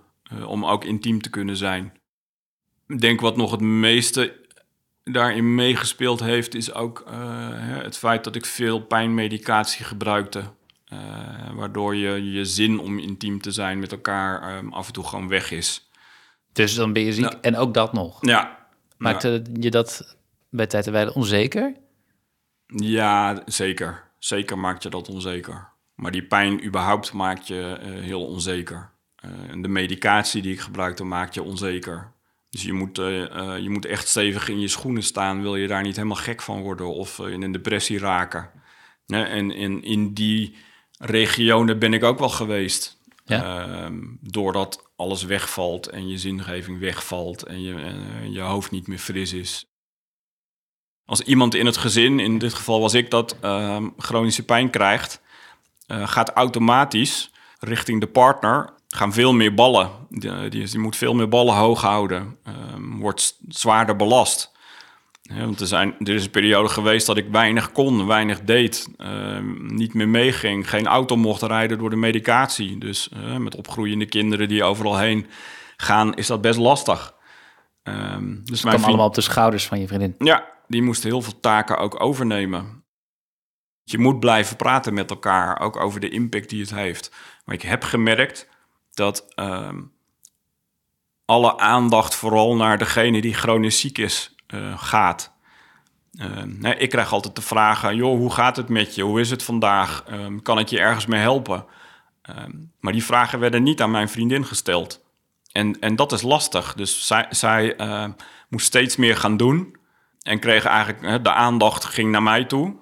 om 0.46 0.66
ook 0.66 0.84
intiem 0.84 1.22
te 1.22 1.30
kunnen 1.30 1.58
zijn. 1.58 1.94
Ik 2.88 3.02
denk 3.02 3.22
wat 3.22 3.38
nog 3.38 3.52
het 3.52 3.60
meeste 3.60 4.45
daarin 5.12 5.56
meegespeeld 5.56 6.20
heeft, 6.20 6.56
is 6.56 6.74
ook 6.74 7.04
eh, 7.08 7.18
het 7.84 7.98
feit 7.98 8.24
dat 8.24 8.36
ik 8.36 8.46
veel 8.46 8.80
pijnmedicatie 8.80 9.86
gebruikte. 9.86 10.44
Eh, 10.86 11.00
waardoor 11.54 11.96
je, 11.96 12.32
je 12.32 12.46
zin 12.46 12.80
om 12.80 13.00
intiem 13.00 13.42
te 13.42 13.52
zijn 13.52 13.80
met 13.80 13.92
elkaar 13.92 14.42
ehm, 14.42 14.70
af 14.74 14.88
en 14.88 14.94
toe 14.94 15.04
gewoon 15.04 15.28
weg 15.28 15.52
is. 15.52 15.90
Dus 16.52 16.76
dan 16.76 16.94
ben 16.94 17.04
je 17.04 17.14
ziek 17.14 17.32
Ja. 17.32 17.38
en 17.42 17.58
ook 17.58 17.74
dat 17.74 17.94
nog. 17.94 18.18
Ja, 18.22 18.68
Maakte 18.98 19.44
je 19.54 19.72
dat 19.72 20.16
bij 20.50 20.68
tijd 20.68 20.86
en 20.88 20.92
wijle 20.92 21.14
onzeker? 21.14 21.74
Ja, 22.68 23.42
zeker. 23.46 24.04
Zeker 24.20 24.58
maakt 24.60 24.84
je 24.84 24.90
dat 24.90 25.10
onzeker. 25.10 25.68
Maar 25.96 26.12
die 26.12 26.24
pijn 26.24 26.66
überhaupt 26.66 27.14
maakt 27.14 27.48
je 27.48 27.78
eh, 27.82 27.90
heel 28.04 28.26
onzeker. 28.26 28.90
Eh, 29.16 29.30
en 29.50 29.62
de 29.62 29.68
medicatie 29.68 30.42
die 30.42 30.54
ik 30.54 30.60
gebruikte 30.60 31.04
maakt 31.04 31.34
je 31.34 31.44
onzeker. 31.44 32.12
Dus 32.56 32.64
je 32.64 32.74
moet, 32.74 32.98
eh, 32.98 33.24
eh, 33.24 33.60
je 33.60 33.70
moet 33.70 33.86
echt 33.86 34.08
stevig 34.08 34.50
in 34.50 34.60
je 34.60 34.68
schoenen 34.68 35.04
staan. 35.04 35.42
Wil 35.42 35.56
je 35.56 35.68
daar 35.68 35.84
niet 35.84 35.96
helemaal 35.96 36.18
gek 36.18 36.42
van 36.42 36.62
worden 36.62 36.94
of 36.94 37.20
eh, 37.20 37.28
in 37.28 37.42
een 37.42 37.52
depressie 37.52 38.00
raken. 38.00 38.52
Nee, 39.06 39.24
en 39.24 39.52
in, 39.52 39.84
in 39.84 40.14
die 40.14 40.56
regionen 40.98 41.80
ben 41.80 41.94
ik 41.94 42.04
ook 42.04 42.20
wel 42.20 42.30
geweest. 42.30 43.00
Ja. 43.26 43.44
Ehm, 43.44 44.02
doordat 44.22 44.92
alles 44.96 45.24
wegvalt 45.24 45.88
en 45.88 46.08
je 46.08 46.18
zingeving 46.18 46.80
wegvalt 46.80 47.44
en 47.44 47.62
je, 47.62 47.76
eh, 47.76 48.34
je 48.34 48.40
hoofd 48.40 48.72
niet 48.72 48.88
meer 48.88 49.00
fris 49.00 49.34
is. 49.34 49.66
Als 51.06 51.22
iemand 51.22 51.56
in 51.56 51.66
het 51.66 51.78
gezin, 51.78 52.20
in 52.20 52.38
dit 52.38 52.54
geval 52.54 52.80
was 52.80 52.94
ik 52.94 53.10
dat, 53.10 53.38
ehm, 53.42 53.90
chronische 53.98 54.46
pijn 54.46 54.70
krijgt, 54.70 55.22
gaat 55.88 56.30
automatisch 56.30 57.32
richting 57.60 58.00
de 58.00 58.08
partner 58.08 58.74
gaan 58.96 59.14
veel 59.14 59.34
meer 59.34 59.54
ballen. 59.54 59.90
Die, 60.10 60.50
die, 60.50 60.68
die 60.68 60.80
moet 60.80 60.96
veel 60.96 61.14
meer 61.14 61.30
ballen 61.30 61.56
hoog 61.56 61.82
houden, 61.82 62.38
ehm, 62.44 62.98
wordt 62.98 63.38
zwaarder 63.48 63.96
belast. 63.96 64.54
Want 65.34 65.60
er, 65.60 65.68
zijn, 65.68 65.96
er 66.00 66.14
is 66.14 66.24
een 66.24 66.32
periode 66.32 66.70
geweest 66.70 67.06
dat 67.06 67.18
ik 67.18 67.28
weinig 67.32 67.72
kon, 67.72 68.08
weinig 68.08 68.42
deed, 68.42 68.88
ehm, 68.98 69.76
niet 69.76 69.94
meer 69.94 70.08
meeging, 70.08 70.70
geen 70.70 70.88
auto 70.88 71.16
mocht 71.16 71.42
rijden 71.42 71.78
door 71.78 71.90
de 71.90 71.96
medicatie. 71.96 72.78
Dus 72.78 73.10
eh, 73.10 73.38
met 73.38 73.56
opgroeiende 73.56 74.06
kinderen 74.06 74.48
die 74.48 74.64
overal 74.64 74.98
heen 74.98 75.28
gaan, 75.78 76.14
is 76.14 76.28
dat 76.28 76.42
best 76.42 76.60
lastig. 76.60 77.14
Ehm, 77.84 78.36
dus 78.44 78.62
Het 78.62 78.70
kwam 78.70 78.84
allemaal 78.84 79.08
op 79.08 79.16
de 79.16 79.22
schouders 79.22 79.68
van 79.68 79.80
je 79.80 79.88
vriendin. 79.88 80.16
ja, 80.18 80.46
die 80.68 80.82
moest 80.82 81.04
heel 81.04 81.22
veel 81.22 81.40
taken 81.40 81.78
ook 81.78 82.02
overnemen. 82.02 82.84
Je 83.84 83.98
moet 83.98 84.20
blijven 84.20 84.56
praten 84.56 84.94
met 84.94 85.10
elkaar, 85.10 85.60
ook 85.60 85.76
over 85.76 86.00
de 86.00 86.10
impact 86.10 86.50
die 86.50 86.62
het 86.62 86.74
heeft. 86.74 87.12
Maar 87.46 87.56
ik 87.56 87.62
heb 87.62 87.84
gemerkt 87.84 88.48
dat 88.96 89.26
ehm, 89.36 89.82
alle 91.26 91.58
aandacht 91.58 92.16
vooral 92.16 92.56
naar 92.56 92.78
degene 92.78 93.22
die 93.22 93.34
chronisch 93.34 93.80
ziek 93.80 93.98
is 93.98 94.36
eh, 94.48 94.78
gaat. 94.78 95.34
Ehm, 96.18 96.66
ik 96.66 96.90
krijg 96.90 97.14
altijd 97.14 97.36
de 97.36 97.42
vragen, 97.42 97.96
joh, 97.96 98.18
hoe 98.18 98.32
gaat 98.32 98.56
het 98.56 98.70
met 98.70 98.96
je? 98.96 99.04
Hoe 99.04 99.20
is 99.20 99.30
het 99.30 99.44
vandaag? 99.44 100.04
Ehm, 100.08 100.40
kan 100.40 100.60
ik 100.60 100.68
je 100.68 100.80
ergens 100.80 101.06
mee 101.06 101.22
helpen? 101.22 101.66
Maar 102.80 102.94
die 102.94 103.04
vragen 103.04 103.40
werden 103.40 103.64
niet 103.64 103.82
aan 103.82 103.92
mijn 103.92 104.10
vriendin 104.10 104.46
gesteld. 104.46 105.04
En, 105.52 105.80
en 105.80 105.96
dat 105.96 106.12
is 106.12 106.22
lastig. 106.22 106.74
Dus 106.74 107.08
zij, 107.08 107.26
zij 107.30 107.76
eh, 107.76 108.08
moest 108.50 108.66
steeds 108.66 108.96
meer 108.96 109.18
gaan 109.18 109.38
doen. 109.38 109.76
En 110.22 110.40
kreeg 110.40 110.66
eigenlijk, 110.66 111.24
de 111.24 111.32
aandacht 111.32 111.86
ging 111.86 112.12
naar 112.12 112.24
mij 112.24 112.46
toe. 112.46 112.76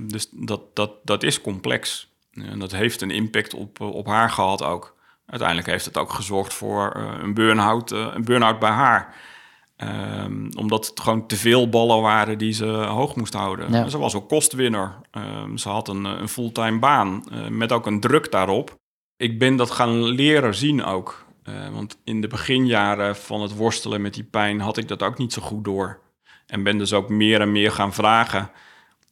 Dus 0.00 0.28
dat, 0.32 0.76
dat, 0.76 0.92
dat 1.04 1.22
is 1.22 1.40
complex. 1.40 2.12
En 2.32 2.58
dat 2.58 2.72
heeft 2.72 3.00
een 3.00 3.10
impact 3.10 3.54
op, 3.54 3.80
op 3.80 4.06
haar 4.06 4.30
gehad 4.30 4.62
ook. 4.62 4.97
Uiteindelijk 5.28 5.68
heeft 5.68 5.84
het 5.84 5.98
ook 5.98 6.12
gezorgd 6.12 6.54
voor 6.54 6.94
uh, 6.96 7.12
een 7.22 7.34
burn-out 7.34 7.90
een 7.90 8.24
burn 8.24 8.58
bij 8.58 8.70
haar. 8.70 9.14
Um, 10.24 10.48
omdat 10.56 10.86
het 10.86 11.00
gewoon 11.00 11.26
te 11.26 11.36
veel 11.36 11.68
ballen 11.68 12.00
waren 12.00 12.38
die 12.38 12.52
ze 12.52 12.66
hoog 12.66 13.16
moest 13.16 13.32
houden. 13.32 13.90
Ze 13.90 13.98
was 13.98 14.14
ook 14.14 14.28
kostwinner. 14.28 14.94
Um, 15.12 15.58
ze 15.58 15.68
had 15.68 15.88
een, 15.88 16.04
een 16.04 16.28
fulltime 16.28 16.78
baan 16.78 17.24
uh, 17.32 17.48
met 17.48 17.72
ook 17.72 17.86
een 17.86 18.00
druk 18.00 18.30
daarop. 18.30 18.78
Ik 19.16 19.38
ben 19.38 19.56
dat 19.56 19.70
gaan 19.70 20.02
leren 20.02 20.54
zien 20.54 20.84
ook. 20.84 21.26
Uh, 21.44 21.68
want 21.68 21.98
in 22.04 22.20
de 22.20 22.26
beginjaren 22.26 23.16
van 23.16 23.40
het 23.42 23.56
worstelen 23.56 24.00
met 24.00 24.14
die 24.14 24.24
pijn 24.24 24.60
had 24.60 24.76
ik 24.76 24.88
dat 24.88 25.02
ook 25.02 25.18
niet 25.18 25.32
zo 25.32 25.42
goed 25.42 25.64
door. 25.64 26.00
En 26.46 26.62
ben 26.62 26.78
dus 26.78 26.92
ook 26.92 27.08
meer 27.08 27.40
en 27.40 27.52
meer 27.52 27.72
gaan 27.72 27.92
vragen 27.94 28.50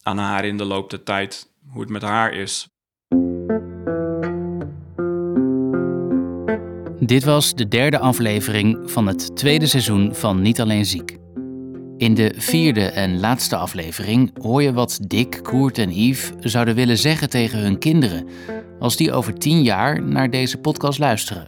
aan 0.02 0.18
haar 0.18 0.44
in 0.44 0.57
de 0.57 0.64
loop 0.64 0.90
der 0.90 1.02
tijd 1.02 1.52
hoe 1.70 1.81
het 1.81 1.90
met 1.90 2.02
haar 2.02 2.33
is. 2.33 2.68
Dit 7.07 7.25
was 7.25 7.55
de 7.55 7.69
derde 7.69 7.99
aflevering 7.99 8.79
van 8.90 9.07
het 9.07 9.37
tweede 9.37 9.66
seizoen 9.66 10.14
van 10.14 10.42
Niet 10.42 10.61
Alleen 10.61 10.87
Ziek. 10.87 11.16
In 11.97 12.14
de 12.14 12.35
vierde 12.37 12.85
en 12.85 13.21
laatste 13.21 13.57
aflevering 13.57 14.31
hoor 14.42 14.62
je 14.62 14.73
wat 14.73 14.99
Dick, 15.07 15.40
Koert 15.42 15.79
en 15.79 15.90
Yves 15.90 16.31
zouden 16.40 16.75
willen 16.75 16.99
zeggen 16.99 17.31
tegen 17.31 17.59
hun 17.59 17.79
kinderen 17.79 18.27
als 18.79 18.97
die 18.97 19.12
over 19.12 19.35
tien 19.35 19.62
jaar 19.62 20.03
naar 20.03 20.31
deze 20.31 20.59
podcast 20.59 20.99
luisteren. 20.99 21.45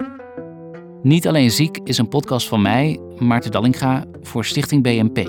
Niet 1.02 1.28
Alleen 1.28 1.50
Ziek 1.50 1.78
is 1.84 1.98
een 1.98 2.08
podcast 2.08 2.48
van 2.48 2.62
mij, 2.62 3.00
Maarten 3.18 3.50
Dallinga, 3.50 4.04
voor 4.22 4.44
Stichting 4.44 4.82
BNP. 4.82 5.28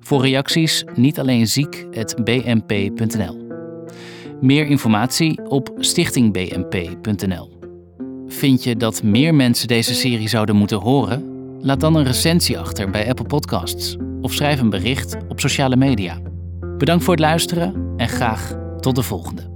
Voor 0.00 0.22
reacties 0.22 0.84
niet 0.94 1.18
alleen. 1.18 1.46
Meer 4.40 4.66
informatie 4.66 5.48
op 5.48 5.72
stichtingbnp.nl. 5.76 7.59
Vind 8.30 8.64
je 8.64 8.76
dat 8.76 9.02
meer 9.02 9.34
mensen 9.34 9.68
deze 9.68 9.94
serie 9.94 10.28
zouden 10.28 10.56
moeten 10.56 10.78
horen? 10.78 11.24
Laat 11.60 11.80
dan 11.80 11.94
een 11.94 12.04
recensie 12.04 12.58
achter 12.58 12.90
bij 12.90 13.08
Apple 13.08 13.26
Podcasts 13.26 13.96
of 14.20 14.32
schrijf 14.32 14.60
een 14.60 14.70
bericht 14.70 15.16
op 15.28 15.40
sociale 15.40 15.76
media. 15.76 16.18
Bedankt 16.78 17.04
voor 17.04 17.14
het 17.14 17.22
luisteren 17.22 17.94
en 17.96 18.08
graag 18.08 18.56
tot 18.80 18.94
de 18.94 19.02
volgende. 19.02 19.49